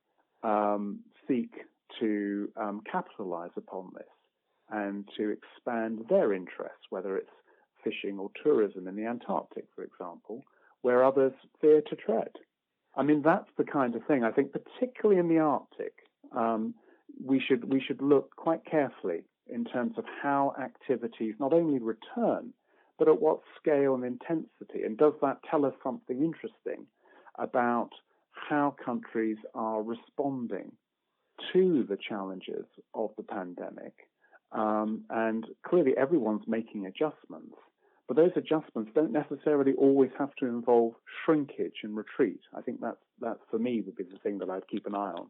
um, 0.44 1.00
seek 1.26 1.50
to 1.98 2.50
um, 2.56 2.82
capitalize 2.90 3.50
upon 3.56 3.90
this 3.94 4.06
and 4.70 5.08
to 5.16 5.30
expand 5.30 6.04
their 6.08 6.32
interests, 6.32 6.86
whether 6.90 7.16
it's 7.16 7.30
fishing 7.82 8.18
or 8.18 8.30
tourism 8.42 8.88
in 8.88 8.96
the 8.96 9.04
Antarctic, 9.04 9.66
for 9.74 9.84
example, 9.84 10.42
where 10.82 11.04
others 11.04 11.32
fear 11.60 11.82
to 11.82 11.96
tread. 11.96 12.30
I 12.96 13.02
mean, 13.02 13.22
that's 13.22 13.50
the 13.58 13.64
kind 13.64 13.94
of 13.94 14.04
thing 14.06 14.24
I 14.24 14.30
think, 14.30 14.52
particularly 14.52 15.20
in 15.20 15.28
the 15.28 15.38
Arctic, 15.40 15.94
um, 16.34 16.74
we 17.22 17.40
should 17.40 17.70
we 17.72 17.80
should 17.80 18.00
look 18.00 18.34
quite 18.36 18.64
carefully 18.64 19.24
in 19.46 19.64
terms 19.64 19.94
of 19.98 20.04
how 20.22 20.54
activities 20.58 21.34
not 21.38 21.52
only 21.52 21.78
return 21.78 22.52
but 22.98 23.08
at 23.08 23.20
what 23.20 23.40
scale 23.60 23.94
and 23.94 24.04
intensity? 24.04 24.84
And 24.84 24.96
does 24.96 25.14
that 25.20 25.38
tell 25.50 25.64
us 25.64 25.74
something 25.82 26.22
interesting 26.22 26.86
about 27.38 27.90
how 28.30 28.74
countries 28.84 29.38
are 29.54 29.82
responding 29.82 30.72
to 31.52 31.84
the 31.88 31.98
challenges 32.08 32.66
of 32.94 33.10
the 33.16 33.22
pandemic? 33.22 33.94
Um, 34.54 35.04
and 35.10 35.46
clearly, 35.66 35.92
everyone's 35.98 36.44
making 36.46 36.86
adjustments. 36.86 37.56
But 38.06 38.16
those 38.16 38.32
adjustments 38.36 38.90
don't 38.94 39.12
necessarily 39.12 39.72
always 39.78 40.10
have 40.18 40.34
to 40.36 40.46
involve 40.46 40.92
shrinkage 41.24 41.76
and 41.82 41.96
retreat. 41.96 42.40
I 42.54 42.60
think 42.60 42.80
that's, 42.80 42.96
that, 43.20 43.38
for 43.50 43.58
me, 43.58 43.80
would 43.80 43.96
be 43.96 44.04
the 44.04 44.18
thing 44.22 44.38
that 44.38 44.50
I'd 44.50 44.68
keep 44.68 44.86
an 44.86 44.94
eye 44.94 45.12
on. 45.12 45.26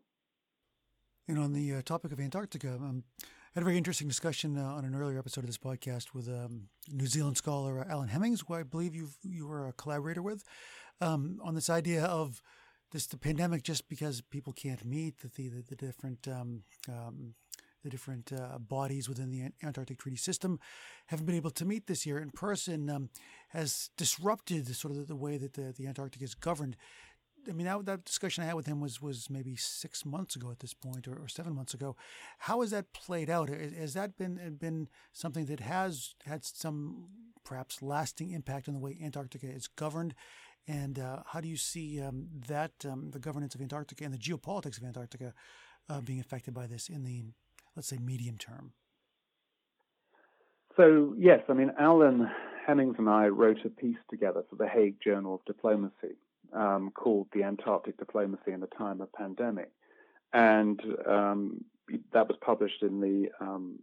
And 1.29 1.39
on 1.39 1.53
the 1.53 1.75
uh, 1.75 1.83
topic 1.83 2.13
of 2.13 2.21
Antarctica, 2.21 2.75
um, 2.75 3.05
I 3.23 3.27
had 3.55 3.63
a 3.63 3.65
very 3.65 3.79
interesting 3.79 4.09
discussion 4.09 4.59
uh, 4.59 4.65
on 4.65 4.85
an 4.85 4.95
earlier 4.95 5.19
episode 5.19 5.43
of 5.43 5.47
this 5.47 5.57
podcast 5.57 6.13
with 6.13 6.29
um, 6.29 6.69
New 6.91 7.07
Zealand 7.07 7.37
scholar 7.37 7.87
Alan 7.89 8.09
Hemmings, 8.09 8.43
who 8.47 8.55
I 8.55 8.65
believe 8.65 8.95
you 8.95 9.09
you 9.23 9.47
were 9.47 9.69
a 9.69 9.73
collaborator 9.73 10.21
with, 10.21 10.43
um, 11.01 11.39
on 11.43 11.55
this 11.55 11.71
idea 11.71 12.05
of 12.05 12.43
this 12.91 13.07
the 13.07 13.17
pandemic 13.17 13.63
just 13.63 13.89
because 13.89 14.21
people 14.21 14.53
can't 14.53 14.85
meet 14.85 15.19
the 15.21 15.29
the, 15.29 15.63
the 15.69 15.77
different 15.77 16.27
um, 16.27 16.65
um, 16.89 17.35
the 17.85 17.91
different 17.91 18.33
uh, 18.33 18.59
bodies 18.59 19.09
within 19.09 19.31
the 19.31 19.51
Antarctic 19.63 19.99
Treaty 19.99 20.17
System 20.17 20.59
haven't 21.07 21.27
been 21.27 21.37
able 21.37 21.51
to 21.51 21.65
meet 21.65 21.87
this 21.87 22.05
year 22.05 22.19
in 22.19 22.31
person 22.31 22.91
um, 22.91 23.11
has 23.51 23.91
disrupted 23.97 24.75
sort 24.75 24.91
of 24.91 24.99
the, 24.99 25.05
the 25.05 25.17
way 25.17 25.37
that 25.37 25.53
the, 25.53 25.73
the 25.77 25.87
Antarctic 25.87 26.23
is 26.23 26.35
governed. 26.35 26.77
I 27.49 27.53
mean, 27.53 27.67
that, 27.67 27.85
that 27.85 28.05
discussion 28.07 28.43
I 28.43 28.47
had 28.47 28.55
with 28.55 28.67
him 28.67 28.81
was 28.81 29.03
was 29.03 29.29
maybe 29.29 29.55
six 29.55 30.05
months 30.05 30.35
ago 30.35 30.51
at 30.51 30.61
this 30.61 30.73
point, 30.73 31.07
or, 31.07 31.15
or 31.15 31.29
seven 31.29 31.55
months 31.55 31.75
ago. 31.75 31.95
How 32.39 32.63
has 32.63 32.71
that 32.71 32.95
played 32.95 33.29
out? 33.29 33.51
Has 33.51 33.93
that 33.93 34.17
been 34.17 34.57
been 34.59 34.89
something 35.13 35.45
that 35.47 35.61
has 35.61 36.15
had 36.25 36.45
some 36.45 37.09
perhaps 37.45 37.83
lasting 37.83 38.31
impact 38.31 38.67
on 38.67 38.75
the 38.75 38.81
way 38.81 38.99
Antarctica 39.03 39.47
is 39.47 39.67
governed? 39.67 40.15
And 40.67 40.99
uh, 40.99 41.19
how 41.27 41.43
do 41.43 41.49
you 41.49 41.59
see 41.59 42.01
um, 42.01 42.29
that 42.49 42.73
um, 42.89 43.11
the 43.11 43.19
governance 43.19 43.55
of 43.55 43.61
Antarctica 43.61 44.05
and 44.05 44.15
the 44.15 44.19
geopolitics 44.19 44.79
of 44.79 44.85
Antarctica 44.85 45.35
uh, 45.89 46.01
being 46.01 46.21
affected 46.21 46.55
by 46.55 46.67
this 46.67 46.89
in 46.89 47.05
the 47.05 47.25
let's 47.77 47.89
say, 47.89 47.99
medium 47.99 48.39
term? 48.39 48.73
So, 50.77 51.15
yes, 51.17 51.41
I 51.49 51.53
mean, 51.53 51.73
Alan 51.79 52.29
Hemmings 52.67 52.97
and 52.99 53.09
I 53.09 53.29
wrote 53.29 53.65
a 53.65 53.69
piece 53.69 53.99
together 54.11 54.43
for 54.51 54.57
the 54.57 54.69
Hague 54.69 54.97
Journal 55.03 55.37
of 55.37 55.45
Diplomacy 55.45 56.17
um, 56.53 56.91
called 56.95 57.29
The 57.33 57.43
Antarctic 57.43 57.97
Diplomacy 57.99 58.53
in 58.53 58.61
the 58.61 58.69
Time 58.79 59.01
of 59.01 59.13
Pandemic. 59.13 59.71
And 60.33 60.81
um, 61.07 61.65
that 62.13 62.29
was 62.29 62.37
published 62.41 62.83
in 62.83 63.01
the 63.01 63.29
um, 63.41 63.79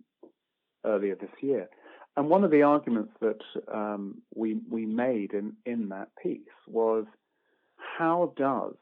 earlier 0.86 1.16
this 1.16 1.32
year. 1.42 1.70
And 2.18 2.30
one 2.30 2.44
of 2.44 2.52
the 2.52 2.64
arguments 2.64 3.14
that 3.22 3.42
um, 3.74 4.22
we 4.36 4.60
we 4.70 4.86
made 4.86 5.32
in, 5.34 5.54
in 5.66 5.90
that 5.90 6.10
piece 6.22 6.42
was 6.68 7.06
how 7.98 8.34
does 8.36 8.74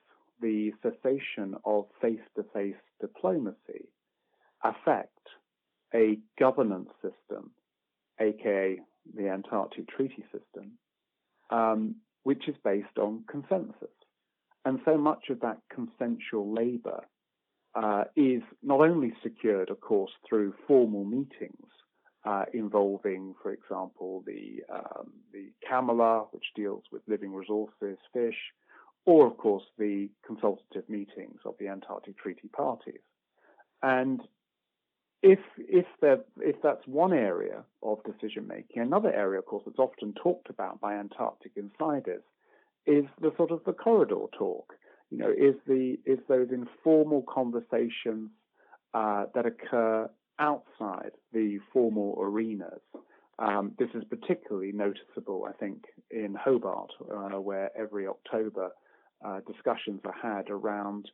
the 0.41 0.72
cessation 0.82 1.56
of 1.63 1.86
face 2.02 2.19
to 2.36 2.45
face 2.54 2.76
diplomacy 3.02 3.86
affect 4.63 5.10
a 5.93 6.19
governance 6.39 6.89
system, 7.02 7.52
aka 8.19 8.80
the 9.15 9.30
Antarctic 9.30 9.88
Treaty 9.88 10.24
System, 10.32 10.74
um, 11.50 11.95
which 12.24 12.48
is 12.48 12.56
based 12.63 12.98
on 12.98 13.24
consensus. 13.30 13.89
And 14.65 14.80
so 14.86 14.98
much 14.98 15.30
of 15.30 15.39
that 15.39 15.58
consensual 15.74 16.54
labor 16.54 17.02
uh, 17.76 18.04
is 18.15 18.41
not 18.62 18.82
only 18.82 19.13
secured, 19.24 19.69
of 19.69 19.80
course, 19.80 20.12
through 20.28 20.54
formal 20.67 21.06
meetings 21.06 21.67
uh, 22.26 22.45
involving, 22.54 23.34
for 23.41 23.52
example, 23.52 24.24
the 24.26 24.62
um, 24.74 25.13
the 25.32 25.52
CCAMLR, 25.63 26.28
which 26.32 26.45
deals 26.56 26.84
with 26.91 27.02
living 27.08 27.34
resources, 27.34 27.98
fish, 28.13 28.36
or 29.06 29.28
of 29.28 29.38
course 29.38 29.63
the 29.78 30.10
consultative 30.26 30.88
meetings 30.89 31.39
of 31.45 31.56
the 31.60 31.67
Antarctic 31.67 32.17
Treaty 32.17 32.50
parties. 32.50 33.02
And 33.82 34.22
if 35.21 35.39
if 35.58 35.86
there 36.01 36.19
if 36.39 36.55
that's 36.62 36.86
one 36.86 37.13
area 37.13 37.63
of 37.84 37.99
decision 38.03 38.47
making, 38.47 38.82
another 38.82 39.13
area, 39.13 39.39
of 39.39 39.45
course, 39.45 39.63
that's 39.65 39.79
often 39.79 40.13
talked 40.13 40.49
about 40.49 40.79
by 40.79 40.95
Antarctic 40.95 41.51
insiders 41.55 42.23
is 42.86 43.05
the 43.21 43.32
sort 43.38 43.51
of 43.51 43.62
the 43.65 43.73
corridor 43.73 44.25
talk. 44.38 44.73
You 45.12 45.17
know, 45.17 45.29
is 45.29 45.55
the 45.67 45.97
is 46.05 46.19
those 46.27 46.49
informal 46.51 47.23
conversations 47.27 48.29
uh, 48.93 49.25
that 49.36 49.45
occur 49.45 50.10
outside 50.39 51.12
the 51.34 51.60
formal 51.73 52.17
arenas. 52.19 52.82
Um, 53.39 53.71
this 53.79 53.89
is 53.93 54.03
particularly 54.10 54.71
noticeable, 54.73 55.47
I 55.47 55.53
think, 55.53 55.86
in 56.12 56.36
Hobart, 56.36 56.91
uh, 57.01 57.39
where 57.39 57.71
every 57.77 58.05
October 58.08 58.69
uh, 59.25 59.39
discussions 59.47 60.01
are 60.05 60.15
had 60.21 60.49
around 60.49 61.10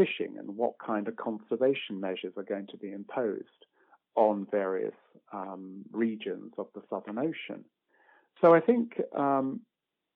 fishing 0.00 0.38
and 0.38 0.56
what 0.56 0.74
kind 0.84 1.08
of 1.08 1.16
conservation 1.16 2.00
measures 2.00 2.32
are 2.36 2.42
going 2.54 2.66
to 2.68 2.78
be 2.78 2.90
imposed 2.90 3.60
on 4.16 4.46
various 4.50 4.94
um, 5.32 5.84
regions 5.92 6.52
of 6.56 6.66
the 6.74 6.82
Southern 6.88 7.18
Ocean. 7.18 7.64
So 8.40 8.54
I 8.54 8.60
think 8.60 9.00
um, 9.16 9.60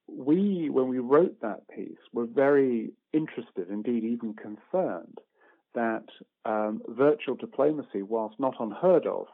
we, 0.07 0.69
when 0.71 0.87
we 0.87 0.99
wrote 0.99 1.39
that 1.41 1.67
piece, 1.69 2.03
were 2.13 2.25
very 2.25 2.91
interested, 3.13 3.69
indeed 3.69 4.03
even 4.03 4.33
concerned, 4.33 5.19
that 5.75 6.05
um, 6.45 6.81
virtual 6.87 7.35
diplomacy, 7.35 8.01
whilst 8.01 8.39
not 8.39 8.55
unheard 8.59 9.05
of, 9.05 9.27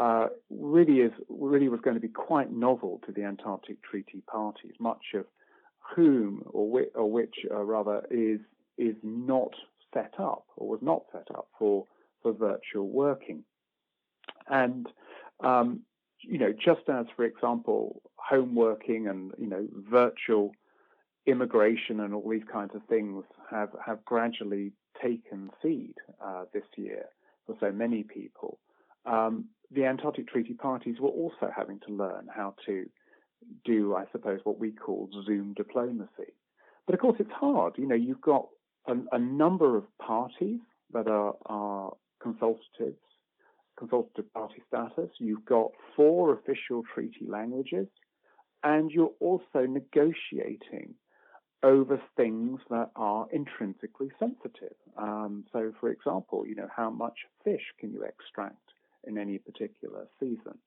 uh, 0.00 0.26
really 0.50 0.98
is 1.06 1.12
really 1.28 1.68
was 1.68 1.80
going 1.80 1.94
to 1.94 2.00
be 2.00 2.08
quite 2.08 2.50
novel 2.52 3.00
to 3.06 3.12
the 3.12 3.22
Antarctic 3.22 3.80
Treaty 3.88 4.22
parties, 4.26 4.72
much 4.80 5.04
of 5.14 5.24
whom 5.94 6.42
or, 6.46 6.82
or 6.96 7.08
which 7.10 7.36
uh, 7.50 7.62
rather 7.62 8.04
is 8.10 8.40
is 8.76 8.96
not 9.04 9.52
set 9.94 10.14
up 10.18 10.44
or 10.56 10.68
was 10.68 10.80
not 10.82 11.02
set 11.12 11.28
up 11.34 11.48
for, 11.58 11.86
for 12.22 12.32
virtual 12.32 12.88
working. 12.88 13.44
And, 14.48 14.86
um, 15.40 15.80
you 16.20 16.38
know, 16.38 16.52
just 16.52 16.88
as, 16.88 17.06
for 17.16 17.24
example, 17.24 18.02
home 18.16 18.54
working 18.54 19.08
and, 19.08 19.32
you 19.38 19.46
know, 19.46 19.66
virtual 19.90 20.52
immigration 21.26 22.00
and 22.00 22.12
all 22.14 22.28
these 22.28 22.42
kinds 22.52 22.74
of 22.74 22.82
things 22.88 23.24
have, 23.50 23.70
have 23.84 24.04
gradually 24.04 24.72
taken 25.02 25.50
seed 25.62 25.94
uh, 26.22 26.44
this 26.52 26.64
year 26.76 27.06
for 27.46 27.56
so 27.60 27.72
many 27.72 28.02
people, 28.02 28.58
um, 29.06 29.46
the 29.70 29.84
Antarctic 29.84 30.28
Treaty 30.28 30.54
parties 30.54 30.96
were 31.00 31.10
also 31.10 31.50
having 31.54 31.80
to 31.86 31.92
learn 31.92 32.28
how 32.34 32.54
to 32.66 32.86
do, 33.64 33.94
I 33.94 34.04
suppose, 34.12 34.40
what 34.44 34.58
we 34.58 34.72
call 34.72 35.10
Zoom 35.26 35.52
diplomacy. 35.54 36.32
But 36.86 36.94
of 36.94 37.00
course, 37.00 37.16
it's 37.18 37.32
hard. 37.32 37.74
You 37.76 37.86
know, 37.86 37.94
you've 37.94 38.20
got 38.20 38.48
a, 38.86 38.94
a 39.12 39.18
number 39.18 39.76
of 39.76 39.84
parties 39.98 40.60
that 40.92 41.08
are, 41.08 41.34
are 41.46 41.92
consultatives, 42.22 42.98
consultative 43.78 44.32
party 44.32 44.62
status. 44.68 45.10
You've 45.18 45.44
got 45.44 45.70
four 45.96 46.32
official 46.32 46.82
treaty 46.94 47.26
languages, 47.26 47.88
and 48.62 48.90
you're 48.90 49.12
also 49.20 49.66
negotiating 49.66 50.94
over 51.62 52.00
things 52.16 52.60
that 52.68 52.90
are 52.94 53.26
intrinsically 53.32 54.10
sensitive. 54.18 54.76
Um, 54.98 55.44
so, 55.52 55.72
for 55.80 55.88
example, 55.90 56.46
you 56.46 56.54
know, 56.54 56.68
how 56.74 56.90
much 56.90 57.18
fish 57.42 57.62
can 57.80 57.90
you 57.90 58.02
extract 58.02 58.56
in 59.04 59.16
any 59.18 59.38
particular 59.38 60.06
season? 60.20 60.58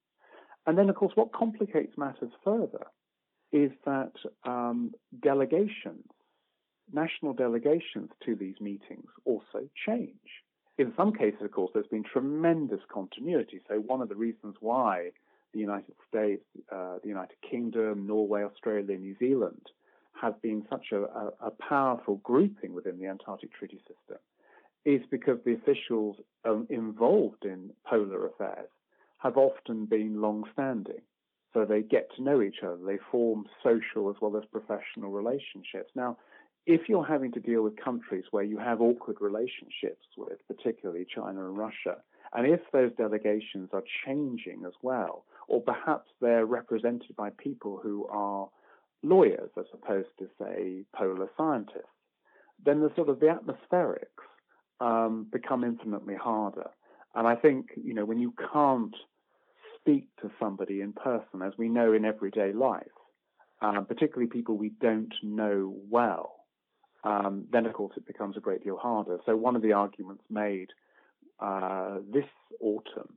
And 0.66 0.78
then, 0.78 0.90
of 0.90 0.96
course, 0.96 1.14
what 1.16 1.32
complicates 1.32 1.98
matters 1.98 2.32
further 2.44 2.88
is 3.52 3.72
that 3.86 4.12
um, 4.44 4.92
delegations 5.22 6.04
national 6.92 7.34
delegations 7.34 8.10
to 8.26 8.36
these 8.36 8.56
meetings 8.60 9.10
also 9.26 9.68
change. 9.86 10.44
In 10.78 10.94
some 10.96 11.12
cases, 11.12 11.42
of 11.42 11.52
course, 11.52 11.72
there's 11.74 11.88
been 11.88 12.04
tremendous 12.04 12.82
continuity. 12.92 13.62
So, 13.68 13.76
one 13.76 14.02
of 14.02 14.10
the 14.10 14.16
reasons 14.16 14.56
why 14.60 15.12
the 15.54 15.60
United 15.60 15.96
States, 16.08 16.44
uh, 16.72 16.98
the 17.02 17.10
United 17.10 17.38
Kingdom, 17.50 18.06
Norway, 18.06 18.44
Australia, 18.44 18.98
New 18.98 19.16
Zealand 19.18 19.68
have 20.22 20.42
been 20.42 20.66
such 20.70 20.88
a, 20.92 21.04
a, 21.04 21.32
a 21.42 21.52
powerful 21.52 22.18
grouping 22.18 22.74
within 22.74 23.00
the 23.00 23.08
Antarctic 23.08 23.54
Treaty 23.54 23.78
System 23.80 24.18
is 24.86 25.02
because 25.12 25.38
the 25.44 25.54
officials 25.54 26.16
um, 26.46 26.66
involved 26.70 27.44
in 27.44 27.72
polar 27.86 28.28
affairs 28.28 28.70
have 29.18 29.36
often 29.36 29.86
been 29.86 30.22
long 30.22 30.46
standing. 30.54 31.02
So 31.54 31.66
they 31.66 31.82
get 31.82 32.08
to 32.16 32.24
know 32.24 32.42
each 32.42 32.64
other, 32.64 32.78
they 32.86 32.98
form 33.12 33.46
social 33.64 34.10
as 34.10 34.16
well 34.22 34.38
as 34.38 34.44
professional 34.52 35.12
relationships. 35.12 35.92
Now, 35.96 36.18
if 36.68 36.90
you're 36.90 37.06
having 37.06 37.32
to 37.32 37.40
deal 37.40 37.64
with 37.64 37.78
countries 37.78 38.26
where 38.32 38.44
you 38.44 38.58
have 38.58 38.82
awkward 38.82 39.16
relationships 39.22 40.06
with, 40.18 40.38
particularly 40.48 41.06
China 41.06 41.48
and 41.48 41.58
Russia, 41.58 41.96
and 42.34 42.46
if 42.46 42.60
those 42.74 42.92
delegations 42.98 43.70
are 43.72 43.84
changing 44.06 44.66
as 44.68 44.74
well, 44.82 45.24
or 45.48 45.62
perhaps 45.62 46.10
they're 46.20 46.46
represented 46.46 47.16
by 47.16 47.30
people 47.38 47.80
who 47.82 48.06
are 48.08 48.50
lawyers 49.02 49.50
as 49.58 49.66
opposed 49.74 50.10
to, 50.20 50.28
say, 50.38 50.84
polar 50.94 51.30
scientists, 51.38 51.88
then 52.66 52.82
the 52.82 52.92
sort 52.98 53.08
of 53.08 53.22
the 53.22 53.28
atmospherics 53.28 54.28
um, 54.82 55.26
become 55.32 55.64
infinitely 55.64 56.16
harder. 56.16 56.70
And 57.16 57.26
I 57.26 57.36
think, 57.36 57.68
you 57.82 57.94
know, 57.94 58.04
when 58.04 58.20
you 58.20 58.34
can't 58.52 58.96
speak 59.80 60.10
to 60.22 60.30
somebody 60.38 60.82
in 60.82 60.92
person, 60.92 61.42
as 61.42 61.54
we 61.58 61.70
know 61.70 61.94
in 61.94 62.04
everyday 62.04 62.52
life, 62.52 62.88
uh, 63.62 63.80
particularly 63.82 64.28
people 64.28 64.58
we 64.58 64.74
don't 64.82 65.14
know 65.24 65.74
well, 65.90 66.37
um, 67.08 67.46
then 67.52 67.66
of 67.66 67.74
course 67.74 67.94
it 67.96 68.06
becomes 68.06 68.36
a 68.36 68.42
great 68.42 68.64
deal 68.64 68.78
harder. 68.78 69.20
So 69.26 69.36
one 69.36 69.56
of 69.56 69.62
the 69.62 69.74
arguments 69.74 70.24
made 70.30 70.70
uh, 71.40 72.00
this 72.12 72.26
autumn 72.60 73.14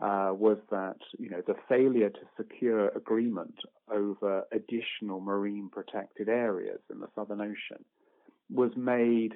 uh, 0.00 0.32
was 0.32 0.58
that 0.70 0.98
you 1.18 1.28
know 1.28 1.42
the 1.46 1.56
failure 1.68 2.08
to 2.08 2.20
secure 2.36 2.88
agreement 2.90 3.56
over 3.92 4.44
additional 4.52 5.20
marine 5.20 5.68
protected 5.70 6.28
areas 6.28 6.80
in 6.90 7.00
the 7.00 7.08
Southern 7.14 7.40
Ocean 7.40 7.84
was 8.50 8.70
made 8.76 9.34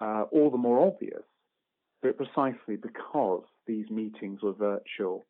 uh, 0.00 0.24
all 0.30 0.50
the 0.50 0.56
more 0.56 0.86
obvious, 0.86 1.24
but 2.02 2.16
precisely 2.16 2.76
because 2.76 3.44
these 3.66 3.90
meetings 3.90 4.40
were 4.42 4.52
virtual 4.52 5.26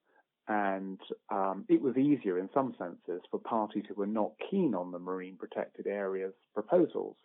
and 0.49 1.01
um, 1.31 1.65
it 1.69 1.83
was 1.83 1.97
easier 1.97 2.39
in 2.39 2.49
some 2.55 2.73
senses 2.79 3.21
for 3.33 3.41
parties 3.41 3.83
who 3.89 3.95
were 3.95 4.07
not 4.07 4.31
keen 4.49 4.77
on 4.77 4.93
the 4.93 4.99
marine 4.99 5.37
protected 5.37 5.89
areas 5.89 6.33
proposals 6.55 7.17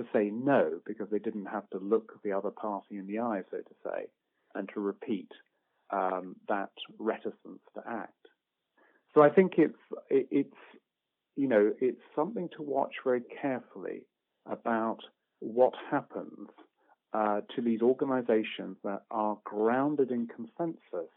to 0.00 0.08
say 0.12 0.30
no 0.30 0.80
because 0.86 1.08
they 1.10 1.18
didn't 1.18 1.46
have 1.46 1.68
to 1.70 1.78
look 1.78 2.12
the 2.22 2.32
other 2.32 2.50
party 2.50 2.96
in 2.96 3.06
the 3.06 3.18
eye, 3.18 3.42
so 3.50 3.58
to 3.58 3.74
say, 3.84 4.06
and 4.54 4.68
to 4.74 4.80
repeat 4.80 5.30
um, 5.90 6.36
that 6.48 6.70
reticence 6.98 7.60
to 7.74 7.82
act. 7.86 8.12
So 9.14 9.22
I 9.22 9.30
think 9.30 9.54
it's 9.58 9.78
it's 10.08 10.54
you 11.36 11.48
know 11.48 11.72
it's 11.80 12.00
something 12.14 12.48
to 12.56 12.62
watch 12.62 12.94
very 13.04 13.22
carefully 13.42 14.02
about 14.46 14.98
what 15.40 15.74
happens 15.90 16.48
uh, 17.12 17.40
to 17.56 17.62
these 17.62 17.82
organizations 17.82 18.76
that 18.84 19.02
are 19.10 19.38
grounded 19.44 20.10
in 20.10 20.28
consensus 20.28 21.10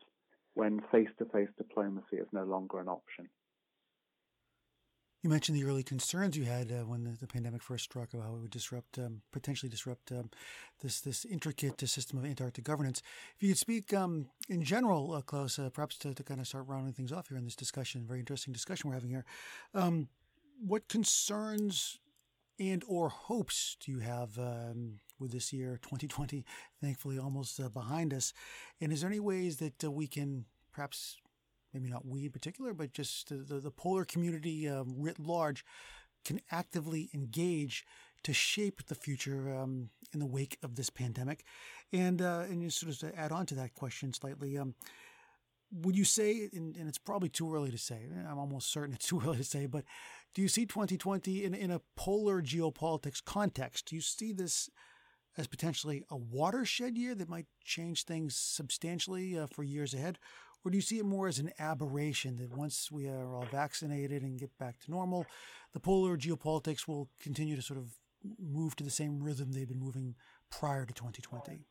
when 0.56 0.82
face 0.92 1.10
to 1.20 1.26
face 1.26 1.50
diplomacy 1.58 2.18
is 2.18 2.28
no 2.32 2.44
longer 2.44 2.80
an 2.80 2.88
option. 2.88 3.28
You 5.24 5.30
mentioned 5.30 5.58
the 5.58 5.64
early 5.64 5.84
concerns 5.84 6.36
you 6.36 6.44
had 6.44 6.70
uh, 6.70 6.86
when 6.86 7.06
the, 7.06 7.12
the, 7.12 7.28
pandemic 7.28 7.64
first 7.64 7.86
struck 7.86 8.14
about 8.14 8.26
how 8.26 8.36
it 8.36 8.42
would 8.42 8.52
disrupt, 8.52 9.00
um, 9.00 9.22
potentially 9.32 9.70
disrupt 9.70 10.12
um, 10.12 10.30
this 10.82 11.00
this 11.00 11.24
intricate 11.24 11.80
system 11.88 12.20
of 12.20 12.26
Antarctic 12.26 12.66
governance. 12.66 13.02
If 13.38 13.44
you 13.44 13.48
could 13.48 13.58
speak 13.58 13.94
um, 13.94 14.26
in 14.50 14.66
general, 14.66 15.14
uh, 15.14 15.22
Klaus, 15.22 15.58
uh, 15.58 15.70
perhaps 15.70 15.98
to, 16.00 16.14
to, 16.14 16.24
kind 16.24 16.42
of 16.42 16.48
start 16.48 16.68
rounding 16.68 16.92
things 16.92 17.14
off 17.14 17.30
here 17.30 17.38
in 17.38 17.46
this 17.46 17.56
discussion, 17.56 18.06
very 18.06 18.20
interesting 18.20 18.52
discussion 18.52 18.90
we're 18.90 18.96
having 18.96 19.12
here. 19.12 19.24
Um, 19.74 20.10
what 20.60 20.90
concerns 20.90 22.00
and 22.60 22.84
or 22.86 23.08
hopes 23.08 23.78
do 23.80 23.94
you 23.94 24.00
have 24.00 24.38
um, 24.38 25.00
with 25.20 25.32
this 25.32 25.54
year 25.54 25.80
2020 25.82 26.44
thankfully 26.82 27.18
almost 27.18 27.60
uh, 27.60 27.70
behind 27.70 28.14
us 28.14 28.34
and 28.80 28.92
is 28.92 29.02
there 29.02 29.10
any 29.10 29.20
ways 29.20 29.58
that 29.58 29.84
uh, 29.84 29.90
we 29.90 30.06
can 30.06 30.46
perhaps 30.72 31.18
maybe 31.74 31.90
not 31.90 32.06
we 32.06 32.26
in 32.26 32.32
particular 32.32 32.74
but 32.74 32.94
just 32.94 33.30
the, 33.30 33.36
the, 33.36 33.60
the 33.60 33.72
polar 33.72 34.06
community 34.06 34.68
uh, 34.68 34.84
writ 34.86 35.20
large 35.20 35.66
can 36.26 36.40
actively 36.52 37.10
engage 37.14 37.86
to 38.24 38.34
shape 38.34 38.86
the 38.88 38.96
future 38.96 39.54
um, 39.54 39.90
in 40.14 40.20
the 40.20 40.26
wake 40.26 40.58
of 40.64 40.76
this 40.76 40.90
pandemic 40.90 41.44
and 41.92 42.22
uh, 42.22 42.44
and 42.50 42.64
just 42.64 42.80
sort 42.80 42.92
of 42.92 43.00
to 43.00 43.20
add 43.20 43.32
on 43.32 43.46
to 43.46 43.56
that 43.56 43.74
question 43.74 44.14
slightly 44.14 44.58
um, 44.58 44.76
would 45.82 45.98
you 45.98 46.06
say, 46.06 46.50
and, 46.54 46.76
and, 46.78 46.88
it's 46.88 47.00
probably 47.00 47.30
too 47.30 47.54
early 47.54 47.72
to 47.72 47.78
say, 47.78 48.08
I'm 48.30 48.38
almost 48.38 48.72
certain 48.72 48.94
it's 48.94 49.08
too 49.08 49.22
early 49.24 49.38
to 49.38 49.44
say, 49.44 49.66
but 49.66 49.84
do 50.34 50.42
you 50.42 50.48
see 50.48 50.66
2020 50.66 51.44
in, 51.44 51.54
in 51.54 51.72
a 51.72 51.82
polar 51.96 52.42
geopolitics 52.42 53.24
context? 53.24 53.88
Do 53.88 53.96
you 53.96 54.02
see 54.02 54.34
this 54.34 54.70
as 55.38 55.48
potentially 55.48 56.04
a 56.10 56.18
watershed 56.18 56.98
year 56.98 57.16
that 57.16 57.30
might 57.30 57.48
change 57.64 58.04
things 58.04 58.36
substantially 58.36 59.38
uh, 59.38 59.48
for 59.48 59.64
years 59.64 59.94
ahead? 59.94 60.20
Or 60.66 60.72
do 60.72 60.78
you 60.78 60.82
see 60.82 61.00
it 61.00 61.06
more 61.06 61.28
as 61.28 61.40
an 61.40 61.52
aberration 61.60 62.38
that 62.38 62.56
once 62.58 62.90
we 62.92 63.08
are 63.10 63.34
all 63.34 63.46
vaccinated 63.52 64.24
and 64.24 64.40
get 64.40 64.58
back 64.58 64.80
to 64.82 64.92
normal, 64.92 65.26
the 65.74 65.80
polar 65.80 66.18
geopolitics 66.18 66.88
will 66.88 67.10
continue 67.22 67.56
to 67.56 67.62
sort 67.62 67.80
of 67.80 67.98
move 68.40 68.76
to 68.78 68.84
the 68.84 68.90
same 68.90 69.22
rhythm 69.22 69.52
they've 69.52 69.68
been 69.68 69.80
moving 69.80 70.16
prior 70.50 70.86
to 70.86 70.94
2020? 70.94 71.66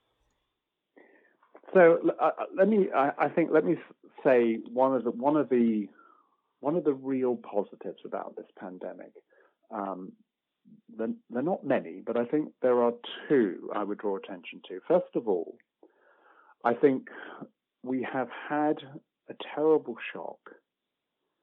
So 1.72 1.98
uh, 2.20 2.31
let 2.57 2.68
me, 2.68 2.88
I, 2.94 3.12
I, 3.18 3.28
think, 3.28 3.50
let 3.50 3.64
me 3.64 3.76
say 4.22 4.59
one 4.70 4.94
of 4.94 5.05
the 5.05 5.11
one 5.11 5.37
of 5.37 5.48
the 5.48 5.88
one 6.61 6.76
of 6.76 6.85
the 6.85 6.92
real 6.92 7.37
positives 7.37 8.00
about 8.05 8.37
this 8.37 8.46
pandemic. 8.59 9.12
Um, 9.74 10.12
they're, 10.96 11.09
they're 11.31 11.42
not 11.42 11.66
many, 11.66 12.02
but 12.07 12.16
I 12.16 12.24
think 12.24 12.50
there 12.61 12.83
are 12.83 12.92
two 13.28 13.70
I 13.74 13.83
would 13.85 13.98
draw 13.98 14.16
attention 14.16 14.61
to. 14.68 14.81
First 14.87 15.16
of 15.16 15.26
all, 15.26 15.57
I 16.64 16.74
think 16.74 17.09
we 17.83 18.07
have 18.11 18.29
had 18.49 18.79
a 19.29 19.35
terrible 19.55 19.97
shock, 20.12 20.38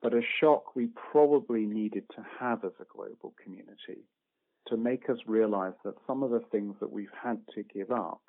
but 0.01 0.13
a 0.13 0.21
shock 0.39 0.75
we 0.75 0.89
probably 1.11 1.65
needed 1.65 2.03
to 2.15 2.25
have 2.39 2.63
as 2.63 2.71
a 2.79 2.85
global 2.95 3.33
community 3.43 4.05
to 4.67 4.77
make 4.77 5.09
us 5.09 5.17
realize 5.25 5.73
that 5.83 5.95
some 6.05 6.23
of 6.23 6.31
the 6.31 6.43
things 6.51 6.75
that 6.79 6.91
we've 6.91 7.07
had 7.23 7.39
to 7.55 7.63
give 7.63 7.91
up 7.91 8.21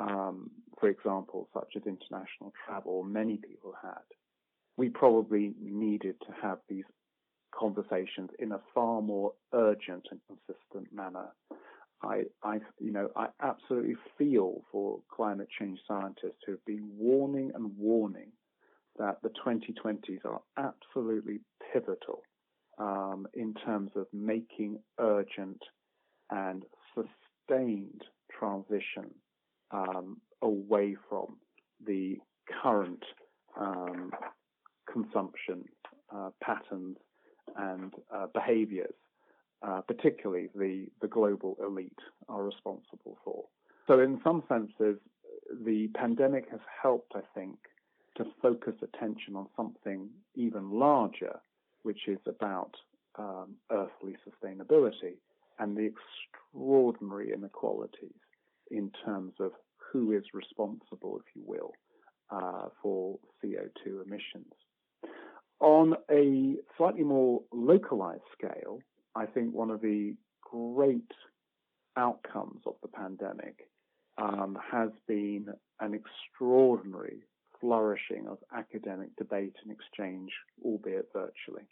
um, 0.00 0.50
for 0.78 0.88
example, 0.88 1.48
such 1.54 1.72
as 1.76 1.82
international 1.86 2.52
travel, 2.66 3.02
many 3.02 3.36
people 3.36 3.74
had, 3.80 4.02
we 4.76 4.88
probably 4.88 5.54
needed 5.62 6.16
to 6.26 6.34
have 6.42 6.58
these 6.68 6.84
conversations 7.54 8.30
in 8.40 8.52
a 8.52 8.60
far 8.74 9.00
more 9.00 9.32
urgent 9.52 10.06
and 10.10 10.20
consistent 10.26 10.92
manner. 10.92 11.28
I, 12.02 12.24
I, 12.42 12.58
you 12.78 12.92
know, 12.92 13.08
I 13.16 13.28
absolutely 13.40 13.96
feel 14.18 14.62
for 14.70 15.00
climate 15.14 15.48
change 15.58 15.78
scientists 15.88 16.42
who 16.44 16.52
have 16.52 16.64
been 16.64 16.88
warning 16.96 17.52
and 17.54 17.76
warning 17.78 18.32
that 18.98 19.18
the 19.22 19.30
2020s 19.44 20.24
are 20.24 20.40
absolutely 20.56 21.40
pivotal 21.72 22.22
um, 22.78 23.26
in 23.34 23.54
terms 23.54 23.90
of 23.96 24.06
making 24.12 24.78
urgent 24.98 25.62
and 26.30 26.64
sustained 26.94 28.02
transition 28.38 29.10
um, 29.70 30.20
away 30.42 30.96
from 31.08 31.36
the 31.86 32.18
current 32.62 33.02
um, 33.58 34.10
consumption 34.90 35.64
uh, 36.14 36.30
patterns 36.42 36.96
and 37.56 37.92
uh, 38.14 38.26
behaviors, 38.32 38.94
uh, 39.66 39.80
particularly 39.82 40.48
the, 40.54 40.86
the 41.00 41.08
global 41.08 41.56
elite 41.64 41.98
are 42.28 42.42
responsible 42.42 43.16
for. 43.24 43.44
So, 43.86 44.00
in 44.00 44.20
some 44.22 44.42
senses, 44.48 44.98
the 45.64 45.88
pandemic 45.94 46.50
has 46.50 46.60
helped, 46.82 47.12
I 47.14 47.22
think, 47.34 47.56
to 48.16 48.24
focus 48.42 48.74
attention 48.82 49.36
on 49.36 49.46
something 49.56 50.08
even 50.34 50.70
larger, 50.70 51.40
which 51.82 52.08
is 52.08 52.18
about 52.26 52.72
um, 53.18 53.54
earthly 53.70 54.16
sustainability 54.26 55.14
and 55.58 55.76
the 55.76 55.90
extraordinary 56.52 57.32
inequalities 57.32 58.10
in 58.70 58.90
terms 59.04 59.32
of 59.40 59.52
who 59.92 60.12
is 60.12 60.24
responsible, 60.32 61.18
if 61.18 61.24
you 61.34 61.42
will, 61.46 61.72
uh, 62.30 62.68
for 62.82 63.18
CO2 63.42 64.04
emissions. 64.04 64.52
On 65.60 65.94
a 66.10 66.56
slightly 66.76 67.04
more 67.04 67.42
localized 67.52 68.22
scale, 68.36 68.80
I 69.14 69.26
think 69.26 69.54
one 69.54 69.70
of 69.70 69.80
the 69.80 70.14
great 70.42 71.10
outcomes 71.96 72.60
of 72.66 72.74
the 72.82 72.88
pandemic 72.88 73.68
um, 74.18 74.58
has 74.70 74.90
been 75.06 75.48
an 75.80 75.94
extraordinary 75.94 77.22
flourishing 77.60 78.26
of 78.26 78.38
academic 78.56 79.14
debate 79.16 79.54
and 79.62 79.72
exchange, 79.72 80.30
albeit 80.64 81.08
virtually. 81.12 81.66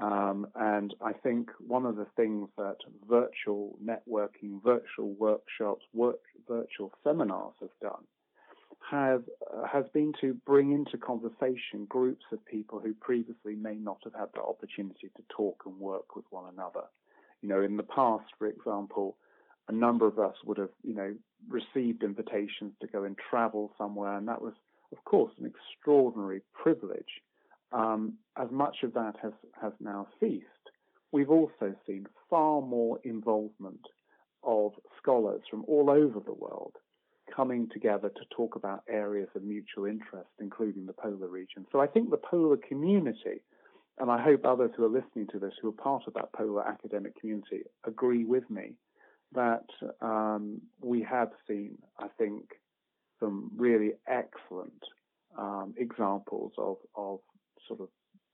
Um, 0.00 0.46
and 0.54 0.94
I 1.04 1.12
think 1.12 1.50
one 1.58 1.84
of 1.84 1.96
the 1.96 2.06
things 2.16 2.48
that 2.56 2.78
virtual 3.08 3.78
networking, 3.84 4.62
virtual 4.64 5.12
workshops, 5.18 5.84
work, 5.92 6.20
virtual 6.48 6.92
seminars 7.04 7.54
have 7.60 7.78
done 7.80 8.04
have 8.90 9.22
uh, 9.54 9.66
has 9.66 9.84
been 9.92 10.12
to 10.20 10.34
bring 10.46 10.72
into 10.72 10.96
conversation 11.38 11.86
groups 11.88 12.24
of 12.32 12.44
people 12.46 12.80
who 12.80 12.94
previously 12.94 13.54
may 13.54 13.74
not 13.74 13.98
have 14.04 14.14
had 14.14 14.28
the 14.34 14.40
opportunity 14.40 15.10
to 15.16 15.22
talk 15.28 15.62
and 15.66 15.78
work 15.78 16.16
with 16.16 16.24
one 16.30 16.52
another. 16.52 16.82
You 17.40 17.48
know, 17.48 17.62
in 17.62 17.76
the 17.76 17.82
past, 17.82 18.24
for 18.38 18.46
example, 18.46 19.16
a 19.68 19.72
number 19.72 20.06
of 20.06 20.18
us 20.18 20.34
would 20.44 20.58
have, 20.58 20.70
you 20.82 20.94
know, 20.94 21.14
received 21.48 22.02
invitations 22.02 22.72
to 22.80 22.86
go 22.86 23.04
and 23.04 23.16
travel 23.30 23.72
somewhere, 23.78 24.16
and 24.16 24.28
that 24.28 24.42
was, 24.42 24.54
of 24.92 25.04
course, 25.04 25.32
an 25.38 25.46
extraordinary 25.46 26.40
privilege 26.54 27.22
um, 27.72 28.14
as 28.36 28.48
much 28.50 28.76
of 28.82 28.92
that 28.94 29.14
has, 29.22 29.32
has 29.60 29.72
now 29.80 30.06
ceased, 30.20 30.46
we've 31.10 31.30
also 31.30 31.74
seen 31.86 32.06
far 32.28 32.60
more 32.60 33.00
involvement 33.04 33.80
of 34.42 34.72
scholars 35.00 35.40
from 35.50 35.64
all 35.66 35.88
over 35.90 36.20
the 36.20 36.34
world 36.34 36.74
coming 37.34 37.68
together 37.72 38.08
to 38.08 38.22
talk 38.36 38.56
about 38.56 38.82
areas 38.88 39.28
of 39.34 39.42
mutual 39.42 39.86
interest, 39.86 40.28
including 40.40 40.86
the 40.86 40.92
polar 40.92 41.28
region. 41.28 41.66
So 41.72 41.80
I 41.80 41.86
think 41.86 42.10
the 42.10 42.16
polar 42.16 42.56
community, 42.56 43.42
and 43.98 44.10
I 44.10 44.22
hope 44.22 44.44
others 44.44 44.70
who 44.76 44.84
are 44.84 44.88
listening 44.88 45.28
to 45.32 45.38
this 45.38 45.52
who 45.60 45.68
are 45.68 45.72
part 45.72 46.04
of 46.06 46.14
that 46.14 46.32
polar 46.32 46.66
academic 46.66 47.18
community 47.18 47.62
agree 47.84 48.24
with 48.24 48.48
me 48.50 48.74
that 49.34 49.66
um, 50.00 50.60
we 50.82 51.02
have 51.02 51.30
seen, 51.48 51.78
I 51.98 52.08
think, 52.18 52.44
some 53.18 53.50
really 53.56 53.92
excellent 54.06 54.82
um, 55.38 55.74
examples 55.76 56.52
of, 56.58 56.76
of 56.94 57.20
sort 57.66 57.80
of 57.80 57.88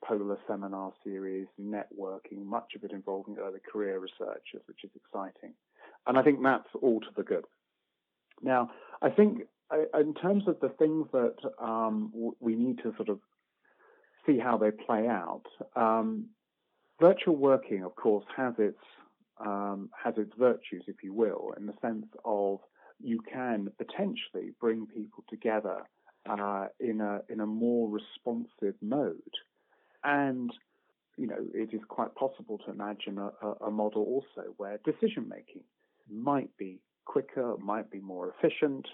polar 0.05 0.39
seminar 0.47 0.93
series, 1.05 1.47
networking, 1.61 2.45
much 2.45 2.73
of 2.75 2.85
it 2.85 2.93
involving 2.93 3.37
early 3.39 3.61
career 3.71 3.99
researchers, 3.99 4.63
which 4.67 4.85
is 4.85 4.91
exciting. 4.97 5.55
And 6.07 6.19
I 6.19 6.23
think 6.23 6.43
that's 6.43 6.69
all 6.81 7.01
to 7.01 7.09
the 7.17 7.23
good. 7.23 7.45
Now, 8.43 8.71
I 9.03 9.11
think 9.11 9.43
in 9.99 10.15
terms 10.15 10.45
of 10.47 10.59
the 10.61 10.71
things 10.71 11.07
that 11.13 11.37
um, 11.61 12.13
we 12.41 12.55
need 12.55 12.79
to 12.79 12.95
sort 12.97 13.09
of 13.09 13.21
see 14.27 14.39
how 14.39 14.57
they 14.57 14.71
play 14.71 15.07
out, 15.07 15.45
um, 15.77 16.27
virtual 17.01 17.37
working, 17.37 17.85
of 17.85 17.95
course, 17.97 18.25
has 18.37 18.55
its 18.59 18.79
um, 19.41 19.91
has 20.03 20.15
its 20.17 20.33
virtues, 20.37 20.85
if 20.89 20.97
you 21.05 21.13
will, 21.13 21.55
in 21.57 21.67
the 21.67 21.75
sense 21.81 22.07
of 22.25 22.59
you 23.01 23.21
can 23.33 23.69
potentially 23.79 24.53
bring 24.61 24.87
people 24.87 25.23
together 25.29 25.83
uh, 26.29 26.67
in 26.81 27.01
a 27.01 27.21
in 27.29 27.41
a 27.41 27.47
more 27.47 27.89
responsive 27.89 28.75
mode, 28.83 29.15
and 30.03 30.51
you 31.17 31.27
know 31.27 31.39
it 31.55 31.73
is 31.73 31.81
quite 31.89 32.15
possible 32.15 32.59
to 32.59 32.71
imagine 32.71 33.19
a, 33.19 33.67
a 33.67 33.71
model 33.71 34.03
also 34.03 34.49
where 34.57 34.79
decision 34.85 35.29
making 35.29 35.63
might 36.11 36.51
be 36.57 36.81
quicker, 37.09 37.57
might 37.59 37.91
be 37.91 38.01
more 38.01 38.33
efficient 38.33 38.87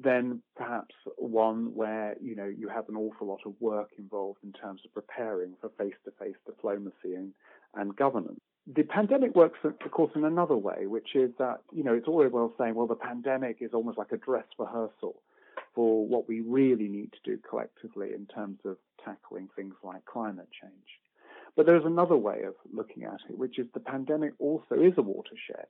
than 0.00 0.40
perhaps 0.56 0.94
one 1.18 1.74
where 1.74 2.14
you 2.22 2.34
know 2.36 2.46
you 2.46 2.68
have 2.68 2.88
an 2.88 2.96
awful 2.96 3.26
lot 3.26 3.40
of 3.44 3.52
work 3.60 3.90
involved 3.98 4.38
in 4.44 4.52
terms 4.52 4.80
of 4.84 4.94
preparing 4.94 5.52
for 5.60 5.68
face-to-face 5.76 6.36
diplomacy 6.46 7.14
and, 7.16 7.32
and 7.74 7.96
governance. 7.96 8.40
The 8.72 8.84
pandemic 8.84 9.34
works, 9.34 9.58
of 9.64 9.90
course, 9.90 10.12
in 10.14 10.24
another 10.24 10.56
way, 10.56 10.86
which 10.86 11.16
is 11.16 11.30
that 11.38 11.58
you 11.72 11.82
know 11.82 11.94
it's 11.94 12.06
all 12.06 12.18
very 12.18 12.30
well 12.30 12.54
saying, 12.56 12.74
well, 12.74 12.86
the 12.86 12.94
pandemic 12.94 13.56
is 13.60 13.72
almost 13.74 13.98
like 13.98 14.12
a 14.12 14.16
dress 14.16 14.46
rehearsal 14.58 15.16
for 15.74 16.06
what 16.06 16.28
we 16.28 16.40
really 16.40 16.88
need 16.88 17.12
to 17.12 17.30
do 17.30 17.38
collectively 17.48 18.10
in 18.14 18.26
terms 18.26 18.58
of 18.64 18.76
tackling 19.04 19.48
things 19.56 19.74
like 19.82 20.04
climate 20.04 20.48
change. 20.60 20.90
But 21.56 21.66
there's 21.66 21.84
another 21.84 22.16
way 22.16 22.42
of 22.46 22.54
looking 22.72 23.04
at 23.04 23.20
it, 23.28 23.36
which 23.36 23.58
is 23.58 23.66
the 23.74 23.80
pandemic 23.80 24.32
also 24.38 24.74
is 24.76 24.94
a 24.96 25.02
watershed, 25.02 25.66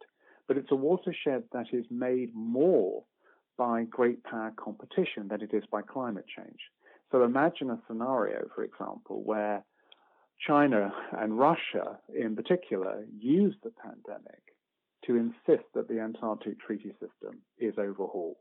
but 0.51 0.57
it's 0.57 0.73
a 0.73 0.75
watershed 0.75 1.45
that 1.53 1.67
is 1.73 1.85
made 1.93 2.35
more 2.35 3.05
by 3.57 3.85
great 3.85 4.25
power 4.25 4.53
competition 4.57 5.29
than 5.29 5.41
it 5.41 5.55
is 5.55 5.63
by 5.71 5.81
climate 5.81 6.25
change. 6.27 6.59
So 7.13 7.23
imagine 7.23 7.71
a 7.71 7.79
scenario, 7.87 8.49
for 8.53 8.65
example, 8.65 9.23
where 9.23 9.63
China 10.45 10.93
and 11.17 11.39
Russia 11.39 12.01
in 12.13 12.35
particular 12.35 13.05
use 13.17 13.55
the 13.63 13.71
pandemic 13.71 14.43
to 15.07 15.15
insist 15.15 15.69
that 15.75 15.87
the 15.87 16.01
Antarctic 16.01 16.59
Treaty 16.59 16.91
System 16.95 17.43
is 17.57 17.75
overhauled. 17.79 18.35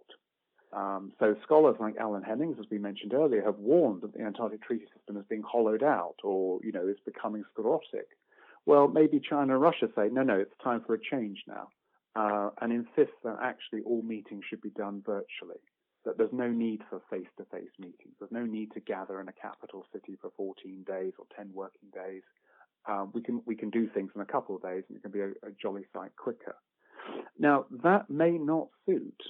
Um, 0.73 1.11
so 1.19 1.35
scholars 1.43 1.75
like 1.79 1.97
Alan 1.97 2.23
Hemmings, 2.23 2.57
as 2.59 2.65
we 2.71 2.79
mentioned 2.79 3.13
earlier, 3.13 3.43
have 3.43 3.59
warned 3.59 4.01
that 4.01 4.13
the 4.13 4.23
Antarctic 4.23 4.63
Treaty 4.63 4.85
System 4.97 5.15
is 5.17 5.25
being 5.29 5.43
hollowed 5.43 5.83
out 5.83 6.15
or, 6.23 6.59
you 6.63 6.71
know, 6.71 6.87
is 6.87 6.97
becoming 7.05 7.43
sclerotic. 7.53 8.07
Well, 8.65 8.87
maybe 8.87 9.19
China 9.19 9.53
and 9.53 9.61
Russia 9.61 9.89
say, 9.95 10.09
no, 10.11 10.23
no, 10.23 10.39
it's 10.39 10.57
time 10.63 10.81
for 10.87 10.95
a 10.95 10.99
change 10.99 11.43
now, 11.47 11.67
uh, 12.15 12.49
and 12.61 12.71
insists 12.71 13.17
that 13.23 13.37
actually 13.41 13.81
all 13.85 14.01
meetings 14.01 14.43
should 14.49 14.61
be 14.61 14.71
done 14.71 15.01
virtually, 15.05 15.61
that 16.05 16.17
there's 16.17 16.33
no 16.33 16.49
need 16.49 16.81
for 16.89 17.01
face-to-face 17.09 17.71
meetings. 17.79 18.15
There's 18.19 18.31
no 18.31 18.45
need 18.45 18.71
to 18.73 18.79
gather 18.79 19.21
in 19.21 19.27
a 19.27 19.33
capital 19.33 19.85
city 19.93 20.17
for 20.21 20.31
14 20.37 20.83
days 20.87 21.13
or 21.19 21.25
10 21.35 21.51
working 21.53 21.89
days. 21.93 22.23
Um, 22.87 23.11
we 23.13 23.21
can 23.21 23.41
we 23.45 23.55
can 23.55 23.69
do 23.69 23.89
things 23.93 24.11
in 24.15 24.21
a 24.21 24.25
couple 24.25 24.55
of 24.55 24.61
days, 24.61 24.83
and 24.87 24.97
it 24.97 25.01
can 25.01 25.11
be 25.11 25.19
a, 25.19 25.29
a 25.43 25.51
jolly 25.61 25.83
sight 25.93 26.11
quicker. 26.15 26.55
Now 27.37 27.65
that 27.83 28.09
may 28.09 28.31
not 28.31 28.69
suit 28.85 29.21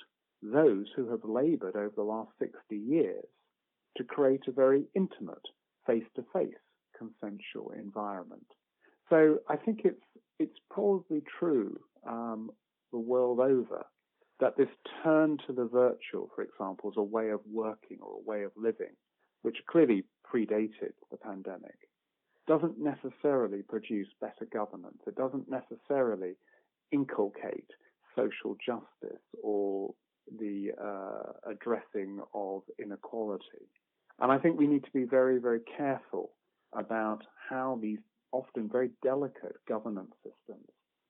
those 0.42 0.86
who 0.96 1.10
have 1.10 1.24
labored 1.24 1.76
over 1.76 1.94
the 1.96 2.04
last 2.04 2.32
60 2.40 2.76
years 2.76 3.26
to 3.98 4.04
create 4.04 4.44
a 4.48 4.52
very 4.52 4.86
intimate, 4.96 5.46
face 5.86 6.06
to 6.16 6.24
face 6.34 6.54
consensual 6.98 7.72
environment. 7.78 8.46
So 9.10 9.40
I 9.50 9.56
think 9.56 9.82
it's, 9.84 10.04
it's 10.38 10.58
probably 10.70 11.24
true 11.40 11.80
um, 12.08 12.52
the 12.92 13.00
world 13.00 13.40
over 13.40 13.86
that 14.40 14.56
this 14.58 14.70
turn 15.04 15.38
to 15.46 15.54
the 15.54 15.66
virtual, 15.66 16.30
for 16.34 16.44
example, 16.44 16.90
as 16.90 16.98
a 16.98 17.04
way 17.04 17.30
of 17.30 17.42
working 17.52 17.98
or 18.02 18.14
a 18.14 18.30
way 18.30 18.44
of 18.44 18.52
living, 18.56 18.96
which 19.42 19.58
clearly 19.70 20.06
predated 20.34 20.94
the 21.12 21.18
pandemic, 21.18 21.76
doesn't 22.48 22.80
necessarily 22.80 23.62
produce 23.62 24.08
better 24.22 24.48
governance. 24.52 24.98
It 25.06 25.16
doesn't 25.16 25.50
necessarily 25.50 26.36
inculcate 26.92 27.70
social 28.16 28.56
justice 28.66 29.22
or 29.44 29.94
the 30.40 30.72
uh, 30.82 31.52
addressing 31.52 32.20
of 32.34 32.62
inequality. 32.82 33.68
And 34.20 34.32
I 34.32 34.38
think 34.38 34.58
we 34.58 34.68
need 34.68 34.84
to 34.84 34.92
be 34.92 35.04
very, 35.04 35.40
very 35.40 35.62
careful 35.78 36.32
about 36.74 37.22
how 37.50 37.80
these 37.82 38.00
often 38.32 38.70
very 38.70 38.92
delicate 39.04 39.56
governance 39.68 40.14
systems 40.24 40.59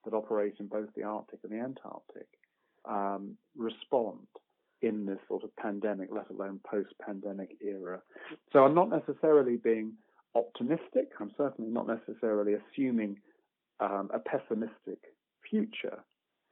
that 0.10 0.16
operate 0.16 0.56
in 0.60 0.68
both 0.68 0.90
the 0.96 1.04
Arctic 1.04 1.40
and 1.44 1.52
the 1.52 1.64
Antarctic 1.64 2.28
um, 2.86 3.36
respond 3.56 4.20
in 4.82 5.06
this 5.06 5.20
sort 5.28 5.44
of 5.44 5.56
pandemic, 5.58 6.10
let 6.12 6.30
alone 6.30 6.60
post 6.70 6.94
pandemic 7.06 7.58
era. 7.62 8.02
So 8.54 8.60
I'm 8.60 8.74
not 8.74 8.90
necessarily 8.90 9.58
being 9.58 9.94
optimistic. 10.36 11.10
I'm 11.20 11.32
certainly 11.38 11.70
not 11.70 11.88
necessarily 11.88 12.54
assuming 12.54 13.18
um, 13.80 14.10
a 14.14 14.20
pessimistic 14.20 15.00
future. 15.50 16.04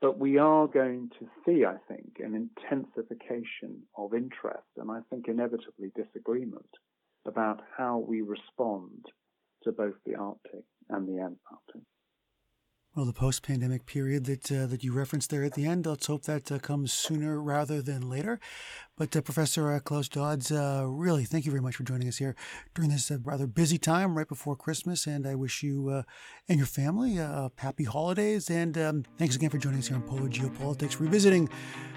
But 0.01 0.19
we 0.19 0.37
are 0.37 0.67
going 0.67 1.09
to 1.19 1.27
see, 1.43 1.65
I 1.65 1.77
think, 1.87 2.19
an 2.19 2.35
intensification 2.35 3.81
of 3.97 4.13
interest 4.13 4.67
and 4.77 4.91
I 4.91 4.99
think 5.09 5.27
inevitably 5.27 5.91
disagreement 5.95 6.69
about 7.25 7.61
how 7.75 7.97
we 7.97 8.21
respond 8.21 9.05
to 9.63 9.71
both 9.71 9.95
the 10.05 10.15
Arctic 10.15 10.65
and 10.89 11.07
the 11.07 11.19
Antarctic. 11.21 11.81
Well, 12.97 13.05
the 13.05 13.13
post-pandemic 13.13 13.85
period 13.85 14.25
that 14.25 14.51
uh, 14.51 14.65
that 14.65 14.83
you 14.83 14.91
referenced 14.91 15.29
there 15.29 15.43
at 15.43 15.53
the 15.53 15.67
end, 15.67 15.85
let's 15.85 16.07
hope 16.07 16.23
that 16.23 16.51
uh, 16.51 16.57
comes 16.57 16.91
sooner 16.91 17.39
rather 17.39 17.79
than 17.79 18.09
later. 18.09 18.39
But 18.97 19.15
uh, 19.15 19.21
Professor 19.21 19.71
uh, 19.71 19.79
Klaus 19.79 20.09
Dodds, 20.09 20.51
uh, 20.51 20.83
really, 20.87 21.23
thank 21.23 21.45
you 21.45 21.51
very 21.51 21.61
much 21.61 21.75
for 21.75 21.83
joining 21.83 22.07
us 22.07 22.17
here 22.17 22.35
during 22.73 22.89
this 22.89 23.11
uh, 23.11 23.19
rather 23.23 23.45
busy 23.45 23.77
time 23.77 24.17
right 24.17 24.27
before 24.27 24.55
Christmas. 24.55 25.05
And 25.05 25.27
I 25.27 25.35
wish 25.35 25.61
you 25.61 26.03
and 26.49 26.57
your 26.57 26.65
family 26.65 27.17
happy 27.57 27.83
holidays. 27.83 28.49
And 28.49 28.75
um, 28.79 29.05
thanks 29.19 29.35
again 29.35 29.51
for 29.51 29.59
joining 29.59 29.77
us 29.77 29.89
here 29.89 29.97
on 29.97 30.01
Polar 30.01 30.27
Geopolitics, 30.27 30.99
revisiting 30.99 31.47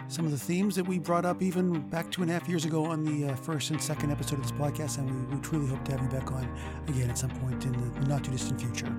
some 0.09 0.27
of 0.27 0.33
the 0.33 0.39
themes 0.39 0.77
that 0.77 0.87
we 0.87 0.99
brought 0.99 1.25
up 1.25 1.41
even 1.41 1.81
back 1.89 2.11
two 2.11 2.21
and 2.21 2.31
a 2.31 2.35
half 2.35 2.47
years 2.47 2.67
ago 2.67 2.85
on 2.85 3.05
the 3.05 3.35
first 3.37 3.71
and 3.71 3.83
second 3.83 4.13
episode 4.13 4.39
of 4.39 4.43
this 4.43 4.53
podcast. 4.53 4.99
And 4.99 5.31
we, 5.31 5.35
we 5.35 5.41
truly 5.41 5.67
hope 5.67 5.83
to 5.87 5.93
have 5.93 6.03
you 6.03 6.09
back 6.11 6.31
on 6.31 6.47
again 6.89 7.09
at 7.09 7.17
some 7.17 7.31
point 7.31 7.65
in 7.65 7.73
the 7.73 8.01
not 8.07 8.23
too 8.23 8.33
distant 8.33 8.61
future. 8.61 8.95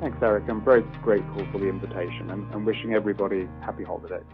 Thanks, 0.00 0.18
Eric. 0.22 0.44
I'm 0.48 0.64
very 0.64 0.82
grateful 1.02 1.46
for 1.52 1.58
the 1.58 1.68
invitation 1.68 2.30
and, 2.30 2.52
and 2.52 2.66
wishing 2.66 2.94
everybody 2.94 3.48
happy 3.62 3.84
holidays. 3.84 4.24